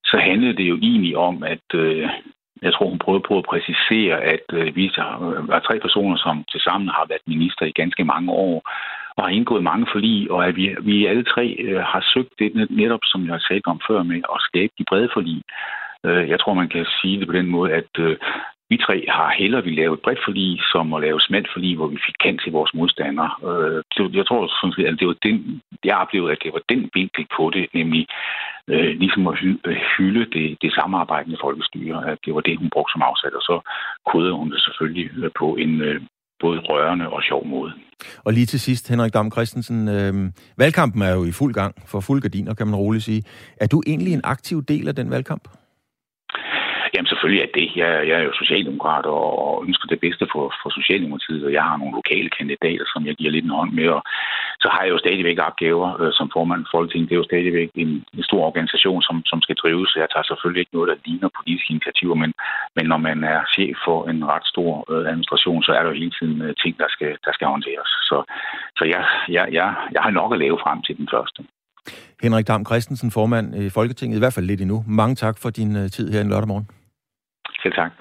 [0.04, 2.08] så handlede det jo egentlig om, at øh,
[2.62, 4.84] jeg tror, hun prøvede på at præcisere, at øh, vi
[5.56, 8.62] er tre personer, som tilsammen har været minister i ganske mange år,
[9.16, 12.70] og har indgået mange forlig, og at vi, vi alle tre øh, har søgt det
[12.70, 15.42] netop, som jeg har talt om før, med at skabe de brede forlig.
[16.04, 17.92] Øh, jeg tror, man kan sige det på den måde, at
[18.70, 21.88] vi tre har hellere vi lave et bredt forlig, som at lave smalt forlig, hvor
[21.94, 23.30] vi fik kendt til vores modstandere.
[23.48, 25.36] Øh, jeg tror sådan set, at det var den,
[25.84, 28.02] jeg oplevede, at det var den vinkel på det, nemlig
[28.72, 29.34] øh, ligesom at
[29.68, 33.42] øh, hylde det, det samarbejdende folkestyre, at det var det, hun brugte som afsat, og
[33.50, 33.56] så
[34.10, 36.00] kodede hun det selvfølgelig øh, på en øh,
[36.40, 37.72] både rørende og sjov måde.
[38.24, 40.14] Og lige til sidst, Henrik Dam Christensen, øh,
[40.58, 43.22] valgkampen er jo i fuld gang, for fuld gardiner, kan man roligt sige.
[43.60, 45.44] Er du egentlig en aktiv del af den valgkamp?
[46.94, 47.68] Jamen selvfølgelig er det.
[47.82, 51.76] Jeg, jeg er jo socialdemokrat og ønsker det bedste for, for Socialdemokratiet, og jeg har
[51.76, 53.88] nogle lokale kandidater, som jeg giver lidt en hånd med.
[53.96, 54.02] Og
[54.62, 57.08] så har jeg jo stadigvæk opgaver øh, som formand for Folketinget.
[57.08, 59.90] Det er jo stadigvæk en, en stor organisation, som, som skal drives.
[60.02, 62.32] Jeg tager selvfølgelig ikke noget, der ligner politiske initiativer, men,
[62.76, 66.00] men når man er chef for en ret stor øh, administration, så er der jo
[66.02, 67.90] hele tiden øh, ting, der skal, der skal håndteres.
[68.08, 68.16] Så,
[68.78, 69.02] så jeg,
[69.36, 71.40] jeg, jeg, jeg har nok at lave frem til den første.
[72.22, 74.84] Henrik Dam Christensen, formand i Folketinget, i hvert fald lidt endnu.
[74.86, 76.79] Mange tak for din øh, tid her en lørdag morgen.
[77.62, 77.92] Selv tak.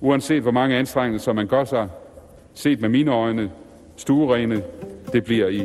[0.00, 1.88] Uanset hvor mange anstrengelser man gør sig,
[2.54, 3.50] set med mine øjne,
[3.96, 4.62] stuerene,
[5.12, 5.64] det bliver I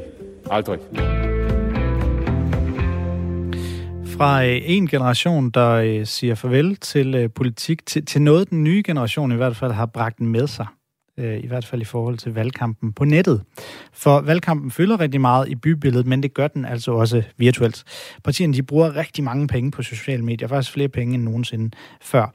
[0.51, 0.79] aldrig.
[4.17, 8.63] Fra øh, en generation, der øh, siger farvel til øh, politik, til, til noget, den
[8.63, 10.67] nye generation i hvert fald har bragt med sig.
[11.17, 13.43] I hvert fald i forhold til valgkampen på nettet.
[13.93, 17.83] For valgkampen fylder rigtig meget i bybilledet, men det gør den altså også virtuelt.
[18.23, 22.33] Partierne de bruger rigtig mange penge på sociale medier, faktisk flere penge end nogensinde før.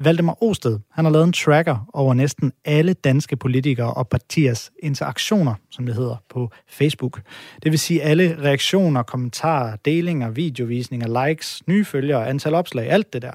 [0.00, 5.54] Valdemar Osted, han har lavet en tracker over næsten alle danske politikere og partiers interaktioner,
[5.70, 7.20] som det hedder, på Facebook.
[7.62, 13.22] Det vil sige alle reaktioner, kommentarer, delinger, videovisninger, likes, nye følgere, antal opslag, alt det
[13.22, 13.32] der.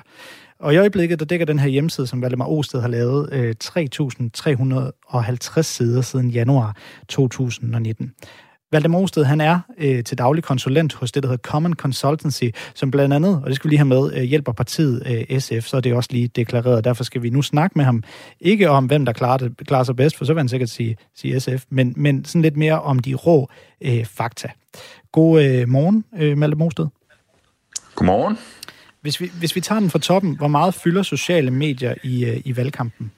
[0.59, 5.62] Og i øjeblikket, der dækker den her hjemmeside, som Valdemar Osted har lavet, øh, 3.350
[5.62, 8.14] sider siden januar 2019.
[8.72, 12.43] Valdemar Osted, han er øh, til daglig konsulent hos det, der hedder Common Consultancy,
[12.76, 15.67] som blandt andet, og det skal vi lige have med, øh, hjælper partiet øh, SF,
[15.67, 16.84] så er det også lige deklareret.
[16.84, 18.03] Derfor skal vi nu snakke med ham,
[18.39, 20.97] ikke om hvem der klarer, det, klarer sig bedst, for så vil han sikkert sige,
[21.15, 23.49] sige SF, men, men sådan lidt mere om de rå
[23.82, 24.47] øh, fakta.
[25.11, 26.88] God øh, morgen, øh, Malte Mosted.
[27.95, 28.38] Godmorgen.
[29.01, 32.41] Hvis vi, hvis vi tager den fra toppen, hvor meget fylder sociale medier i, øh,
[32.45, 33.11] i valgkampen?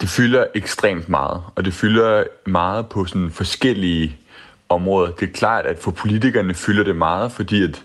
[0.00, 4.16] Det fylder ekstremt meget, og det fylder meget på sådan forskellige
[4.68, 5.10] områder.
[5.10, 7.84] Det er klart, at for politikerne fylder det meget, fordi at,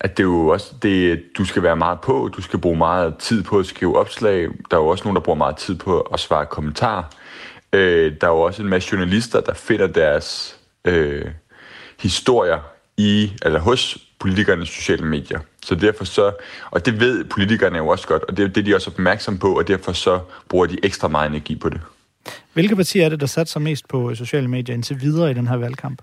[0.00, 3.16] at det er jo også, det, du skal være meget på, du skal bruge meget
[3.16, 4.48] tid på at skrive opslag.
[4.70, 7.02] Der er jo også nogen, der bruger meget tid på at svare kommentarer.
[7.72, 11.24] Øh, der er jo også en masse journalister, der finder deres øh,
[12.00, 12.58] historier
[12.96, 15.40] i, eller hos politikernes sociale medier.
[15.62, 16.32] Så derfor så,
[16.70, 19.38] og det ved politikerne jo også godt, og det er det, de er også opmærksom
[19.38, 21.80] på, og derfor så bruger de ekstra meget energi på det.
[22.52, 25.56] Hvilke partier er det, der satser mest på sociale medier indtil videre i den her
[25.56, 26.02] valgkamp?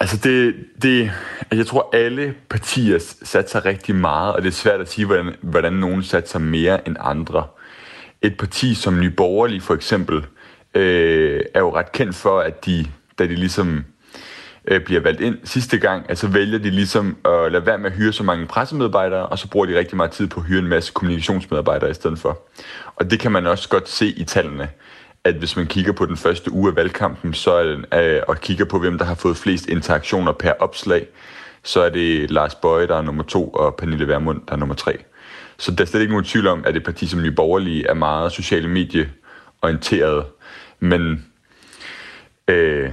[0.00, 1.10] Altså det, det,
[1.52, 5.72] jeg tror alle partier satser rigtig meget, og det er svært at sige, hvordan, hvordan
[5.72, 7.46] nogen satser mere end andre.
[8.22, 10.26] Et parti som Nye Borgerlige for eksempel,
[10.74, 12.86] øh, er jo ret kendt for, at de,
[13.18, 13.84] da de ligesom
[14.68, 17.96] øh, bliver valgt ind sidste gang, altså vælger de ligesom at lade være med at
[17.96, 20.68] hyre så mange pressemedarbejdere, og så bruger de rigtig meget tid på at hyre en
[20.68, 22.38] masse kommunikationsmedarbejdere i stedet for.
[22.96, 24.68] Og det kan man også godt se i tallene,
[25.24, 28.40] at hvis man kigger på den første uge af valgkampen, så er den, øh, og
[28.40, 31.06] kigger på, hvem der har fået flest interaktioner per opslag,
[31.62, 34.74] så er det Lars Bøje, der er nummer to, og Pernille Vermund, der er nummer
[34.74, 34.98] tre.
[35.58, 37.94] Så der er slet ikke nogen tvivl om, at det parti som Nye Borgerlige er
[37.94, 40.24] meget sociale medieorienteret,
[40.80, 41.26] men
[42.48, 42.90] øh,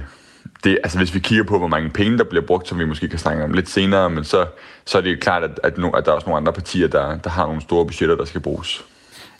[0.64, 3.08] det, altså hvis vi kigger på, hvor mange penge, der bliver brugt, som vi måske
[3.08, 4.46] kan snakke om lidt senere, men så,
[4.86, 7.18] så er det klart, at, at, no, at der er også nogle andre partier, der,
[7.18, 8.84] der har nogle store budgetter, der skal bruges.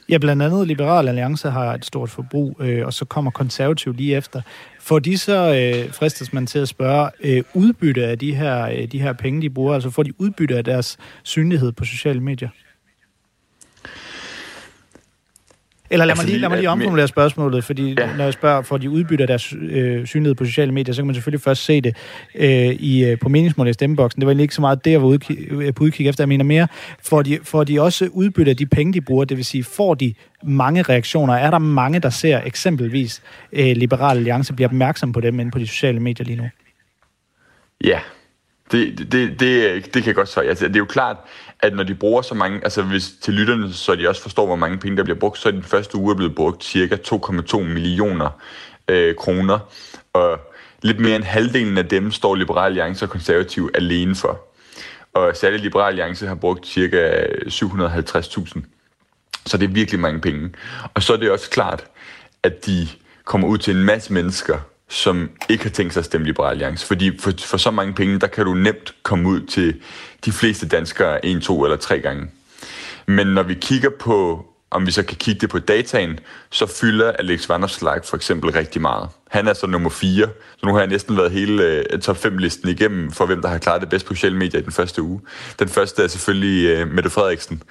[0.09, 4.15] Ja, blandt andet Liberal Alliance har et stort forbrug, øh, og så kommer konservativ lige
[4.15, 4.41] efter.
[4.79, 8.91] Får de så, øh, fristes man til at spørge, øh, udbytte af de her, øh,
[8.91, 9.73] de her penge, de bruger?
[9.73, 12.49] Altså får de udbytte af deres synlighed på sociale medier?
[15.91, 18.15] Eller lad, altså, mig lige, lad mig lige omformulere spørgsmålet, fordi ja.
[18.17, 21.15] når jeg spørger, får de udbytter deres øh, synlighed på sociale medier, så kan man
[21.15, 21.97] selvfølgelig først se det
[22.35, 24.21] øh, i, øh, på meningsmål i stemmeboksen.
[24.21, 26.23] Det var egentlig ikke så meget det, jeg var udkig, øh, på udkig efter.
[26.23, 26.67] Jeg mener mere,
[27.03, 29.25] får de, får de også udbytter de penge, de bruger?
[29.25, 30.13] Det vil sige, får de
[30.43, 31.33] mange reaktioner?
[31.33, 33.21] Er der mange, der ser eksempelvis
[33.51, 36.49] øh, Liberal Alliance bliver opmærksom på dem inde på de sociale medier lige nu?
[37.83, 37.99] Ja,
[38.71, 40.45] det, det, det, det kan jeg godt svare.
[40.45, 41.17] Altså, det er jo klart,
[41.59, 44.55] at når de bruger så mange, altså hvis til lytterne, så de også forstår, hvor
[44.55, 48.29] mange penge der bliver brugt, så er den første uge blevet brugt cirka 2,2 millioner
[48.87, 49.59] øh, kroner,
[50.13, 50.39] og
[50.81, 54.45] lidt mere end halvdelen af dem står Liberal Alliance og Konservativ alene for.
[55.13, 58.61] Og særligt Liberal Alliance har brugt cirka 750.000.
[59.45, 60.49] Så det er virkelig mange penge.
[60.93, 61.85] Og så er det også klart,
[62.43, 62.87] at de
[63.23, 64.57] kommer ud til en masse mennesker,
[64.89, 66.87] som ikke har tænkt sig at stemme Liberal Alliance.
[66.87, 69.81] Fordi for, for så mange penge, der kan du nemt komme ud til
[70.25, 72.27] de fleste danskere en, to eller tre gange.
[73.05, 76.19] Men når vi kigger på, om vi så kan kigge det på dataen,
[76.49, 79.09] så fylder Alex Vanderslag for eksempel rigtig meget.
[79.29, 80.27] Han er så nummer 4,
[80.57, 83.57] så nu har jeg næsten været hele uh, top 5-listen igennem for, hvem der har
[83.57, 85.21] klaret det bedst på sociale medier i den første uge.
[85.59, 87.63] Den første er selvfølgelig uh, Mette Frederiksen.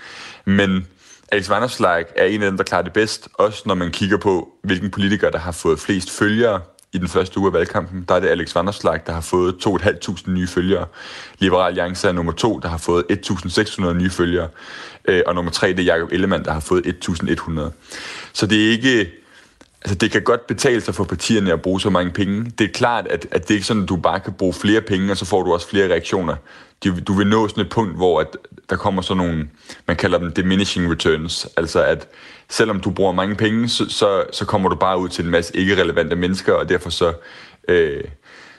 [0.45, 0.87] Men
[1.33, 4.49] Alex Vanderslag er en af dem, der klarer det bedst, også når man kigger på,
[4.63, 6.61] hvilken politiker, der har fået flest følgere
[6.93, 10.31] i den første uge af valgkampen, der er det Alex Vanderslag, der har fået 2.500
[10.31, 10.87] nye følgere.
[11.39, 14.49] Liberal Alliance er nummer to, der har fået 1.600 nye følgere.
[15.09, 17.61] Øh, og nummer tre, det er Jacob Ellemann, der har fået 1.100.
[18.33, 19.11] Så det er ikke...
[19.83, 22.53] Altså, det kan godt betale sig for partierne at bruge så mange penge.
[22.59, 24.81] Det er klart, at, at det er ikke sådan, at du bare kan bruge flere
[24.81, 26.37] penge, og så får du også flere reaktioner.
[26.85, 28.37] Du vil nå sådan et punkt, hvor at
[28.71, 29.49] der kommer sådan nogle,
[29.87, 32.09] man kalder dem diminishing returns, altså at
[32.49, 35.57] selvom du bruger mange penge, så, så, så kommer du bare ud til en masse
[35.57, 37.13] ikke-relevante mennesker, og derfor så,
[37.69, 38.05] øh,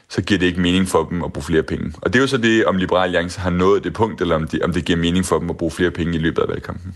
[0.10, 1.94] så giver det ikke mening for dem at bruge flere penge.
[2.02, 4.48] Og det er jo så det, om Liberal Alliance har nået det punkt, eller om,
[4.48, 6.96] de, om det giver mening for dem at bruge flere penge i løbet af valgkampen.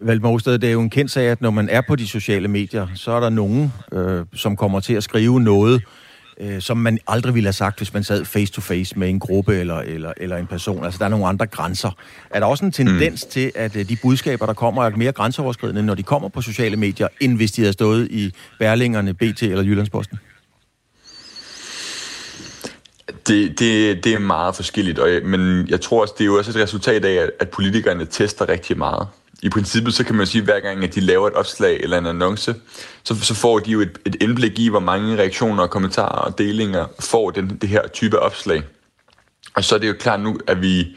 [0.00, 2.86] Valdemar det er jo en kendt sag, at når man er på de sociale medier,
[2.94, 5.82] så er der nogen, øh, som kommer til at skrive noget,
[6.40, 9.18] øh, som man aldrig ville have sagt, hvis man sad face to face med en
[9.18, 10.84] gruppe eller, eller, eller en person.
[10.84, 11.90] Altså, der er nogle andre grænser.
[12.30, 13.30] Er der også en tendens mm.
[13.30, 16.76] til, at øh, de budskaber, der kommer, er mere grænseoverskridende, når de kommer på sociale
[16.76, 20.18] medier, end hvis de havde stået i Berlingerne, BT eller Jyllandsposten?
[23.28, 26.50] Det, det, det er meget forskelligt, og, men jeg tror også, det er jo også
[26.50, 29.08] et resultat af, at politikerne tester rigtig meget
[29.44, 31.98] i princippet så kan man sige, at hver gang at de laver et opslag eller
[31.98, 32.54] en annonce,
[33.04, 36.38] så, så får de jo et, et indblik i, hvor mange reaktioner og kommentarer og
[36.38, 38.62] delinger får den, det her type opslag.
[39.54, 40.96] Og så er det jo klart nu, at vi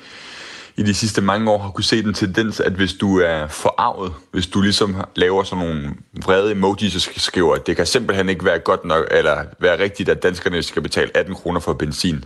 [0.78, 4.14] i de sidste mange år har kunne se den tendens, at hvis du er forarvet,
[4.32, 5.90] hvis du ligesom laver sådan nogle
[6.26, 10.10] vrede emojis og skriver, at det kan simpelthen ikke være godt nok, eller være rigtigt,
[10.10, 12.26] at danskerne skal betale 18 kroner for benzin,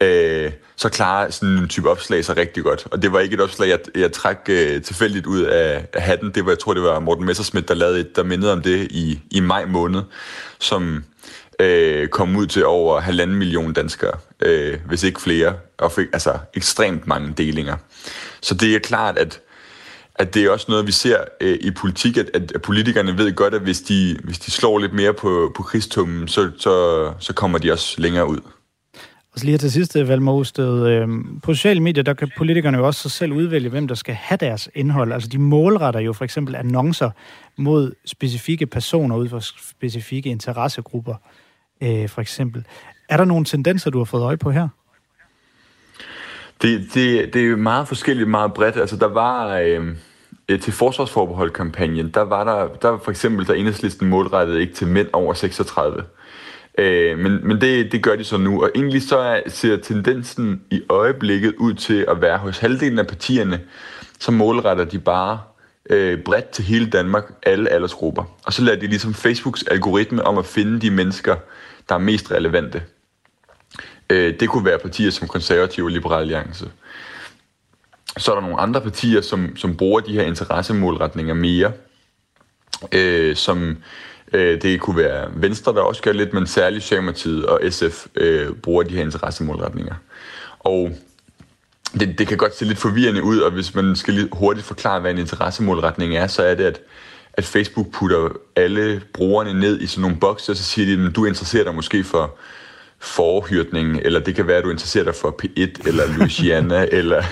[0.00, 2.86] øh, så klarer sådan en type opslag sig rigtig godt.
[2.90, 6.30] Og det var ikke et opslag, jeg, jeg trak øh, tilfældigt ud af, af hatten.
[6.34, 8.92] Det var, jeg tror, det var Morten Messersmith, der lavede et, der mindede om det
[8.92, 10.02] i, i maj måned,
[10.58, 11.04] som
[11.60, 16.38] øh, kom ud til over halvanden million danskere, øh, hvis ikke flere, og fik altså
[16.54, 17.76] ekstremt mange delinger.
[18.42, 19.40] Så det er klart, at
[20.16, 23.54] at det er også noget, vi ser øh, i politik, at, at politikerne ved godt,
[23.54, 27.58] at hvis de, hvis de slår lidt mere på, på krigstummen, så, så, så kommer
[27.58, 28.38] de også længere ud.
[29.34, 30.86] Og så lige til sidst, øh, Valmar Osted.
[30.86, 31.08] Øh,
[31.42, 34.38] på sociale medier, der kan politikerne jo også sig selv udvælge, hvem der skal have
[34.38, 35.12] deres indhold.
[35.12, 37.10] Altså de målretter jo for eksempel annoncer
[37.56, 41.14] mod specifikke personer ud for specifikke interessegrupper,
[41.82, 42.64] øh, for eksempel.
[43.08, 44.68] Er der nogle tendenser, du har fået øje på her?
[46.62, 48.76] Det, det, det er jo meget forskelligt, meget bredt.
[48.76, 49.58] Altså der var...
[49.58, 49.96] Øh
[50.62, 55.34] til forsvarsforbeholdkampagnen, der var der, der for eksempel, der enhedslisten målrettede ikke til mænd over
[55.34, 56.04] 36.
[56.78, 60.62] Øh, men men det, det gør de så nu, og egentlig så er, ser tendensen
[60.70, 63.60] i øjeblikket ud til at være hos halvdelen af partierne,
[64.20, 65.40] så målretter de bare
[65.90, 68.24] øh, bredt til hele Danmark, alle aldersgrupper.
[68.44, 71.36] Og så lader de ligesom Facebooks algoritme om at finde de mennesker,
[71.88, 72.82] der er mest relevante.
[74.10, 76.70] Øh, det kunne være partier som Konservative og Liberal Alliance.
[78.16, 81.72] Så er der nogle andre partier, som, som bruger de her interessemålretninger mere,
[82.92, 83.76] øh, som
[84.34, 88.52] Øh, det kunne være Venstre, der også gør lidt, men særligt Socialdemokratiet og SF øh,
[88.52, 89.94] bruger de her interessemålretninger.
[90.58, 90.90] Og
[92.00, 95.00] det, det kan godt se lidt forvirrende ud, og hvis man skal lige hurtigt forklare,
[95.00, 96.80] hvad en interessemålretning er, så er det, at,
[97.34, 101.16] at Facebook putter alle brugerne ned i sådan nogle bokse, og så siger de, at
[101.16, 102.36] du interesserer dig måske for,
[103.04, 107.22] forhyrtning, eller det kan være, at du interesserer dig for P1 eller Louisiana, eller,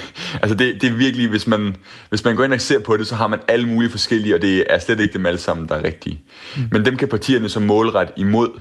[0.43, 1.77] altså det, det er virkelig, hvis man,
[2.09, 4.43] hvis man går ind og ser på det, så har man alle mulige forskellige, og
[4.43, 6.21] det er slet ikke dem alle sammen, der er rigtige.
[6.57, 6.63] Mm.
[6.73, 8.61] Men dem kan partierne så målret imod,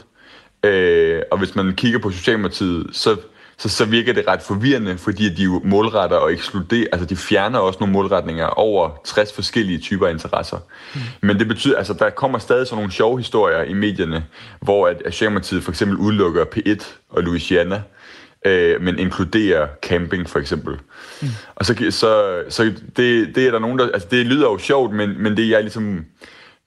[0.66, 3.18] øh, og hvis man kigger på Socialdemokratiet, så
[3.62, 7.60] så, så virker det ret forvirrende, fordi de jo målretter og ekskluderer, altså de fjerner
[7.60, 10.58] også nogle målretninger over 60 forskellige typer interesser.
[10.96, 11.02] Mm.
[11.22, 14.26] Men det betyder, altså der kommer stadig sådan nogle sjove historier i medierne,
[14.62, 17.82] hvor at Socialdemokratiet for eksempel udelukker P1 og Louisiana,
[18.46, 20.78] øh, men inkluderer camping for eksempel.
[21.22, 21.28] Mm.
[21.56, 22.64] Og så, så, så
[22.98, 25.62] det, det er der nogen, der, altså det lyder jo sjovt, men, men det jeg
[25.62, 26.06] ligesom,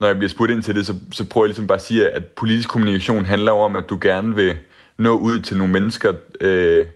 [0.00, 2.08] når jeg bliver spurgt ind til det, så, så prøver jeg ligesom bare at sige,
[2.08, 4.54] at politisk kommunikation handler om, at du gerne vil
[4.98, 6.86] nå ud til nogle mennesker, øh,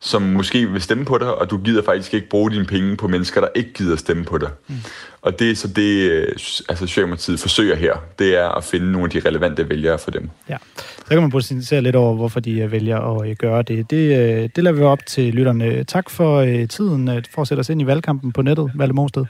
[0.00, 3.08] som måske vil stemme på dig, og du gider faktisk ikke bruge dine penge på
[3.08, 4.48] mennesker, der ikke gider stemme på dig.
[4.68, 4.74] Mm.
[5.22, 6.28] Og det er så det, øh,
[6.68, 10.30] altså Socialdemokratiet forsøger her, det er at finde nogle af de relevante vælgere for dem.
[10.48, 13.90] Ja, så kan man botanisere lidt over, hvorfor de øh, vælger at øh, gøre det.
[13.90, 15.84] Det, det lader vi op til lytterne.
[15.84, 19.24] Tak for tiden for at sætte os ind i valgkampen på nettet, Valle Mosted.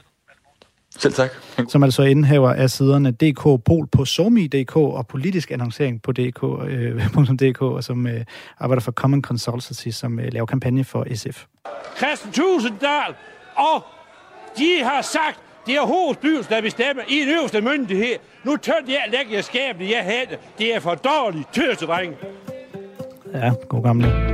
[0.98, 1.30] Selv tak.
[1.68, 7.36] Som altså indhæver af siderne DK Pol på Somi.dk og politisk annoncering på DK, øh,
[7.42, 8.24] .dk, og som øh,
[8.58, 11.44] arbejder for Common Consultancy, som øh, laver kampagne for SF.
[11.96, 13.14] Christian Tusinddal,
[13.56, 13.82] og
[14.58, 18.14] de har sagt, det er hovedstyrelsen, der bestemmer i en øverste myndighed.
[18.44, 20.38] Nu tør jeg lægge jer skabet, jeg havde.
[20.58, 22.14] Det er for dårligt, tøsedreng.
[23.34, 24.33] Ja, god gamle.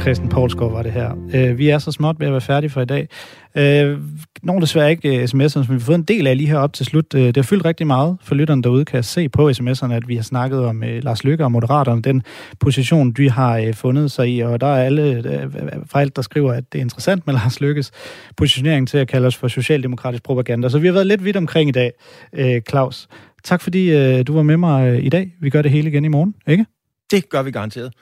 [0.00, 1.10] Christen Poulsgaard var det her.
[1.34, 3.08] Øh, vi er så småt ved at være færdige for i dag.
[3.54, 3.98] Øh,
[4.42, 6.72] nogle desværre ikke øh, sms'erne, som vi har fået en del af lige her op
[6.72, 7.14] til slut.
[7.14, 10.08] Øh, det har fyldt rigtig meget for lytterne derude, kan jeg se på sms'erne, at
[10.08, 12.22] vi har snakket om øh, Lars Lykke og Moderaterne, den
[12.60, 15.52] position, de har øh, fundet sig i, og der er alle øh,
[15.86, 17.90] fra alt, der skriver, at det er interessant med Lars Lykkes
[18.36, 20.68] positionering til at kalde os for socialdemokratisk propaganda.
[20.68, 21.92] Så vi har været lidt vidt omkring i dag,
[22.32, 23.08] øh, Claus.
[23.44, 25.34] Tak fordi øh, du var med mig øh, i dag.
[25.40, 26.66] Vi gør det hele igen i morgen, ikke?
[27.10, 27.92] Det gør vi garanteret.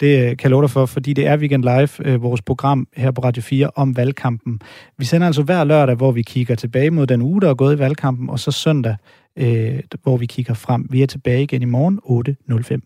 [0.00, 2.88] Det øh, kan jeg love dig for, fordi det er Weekend Live, øh, vores program
[2.96, 4.60] her på Radio 4 om valgkampen.
[4.98, 7.76] Vi sender altså hver lørdag, hvor vi kigger tilbage mod den uge, der er gået
[7.76, 8.96] i valgkampen, og så søndag,
[9.36, 10.86] øh, hvor vi kigger frem.
[10.90, 12.80] Vi er tilbage igen i morgen 8.05.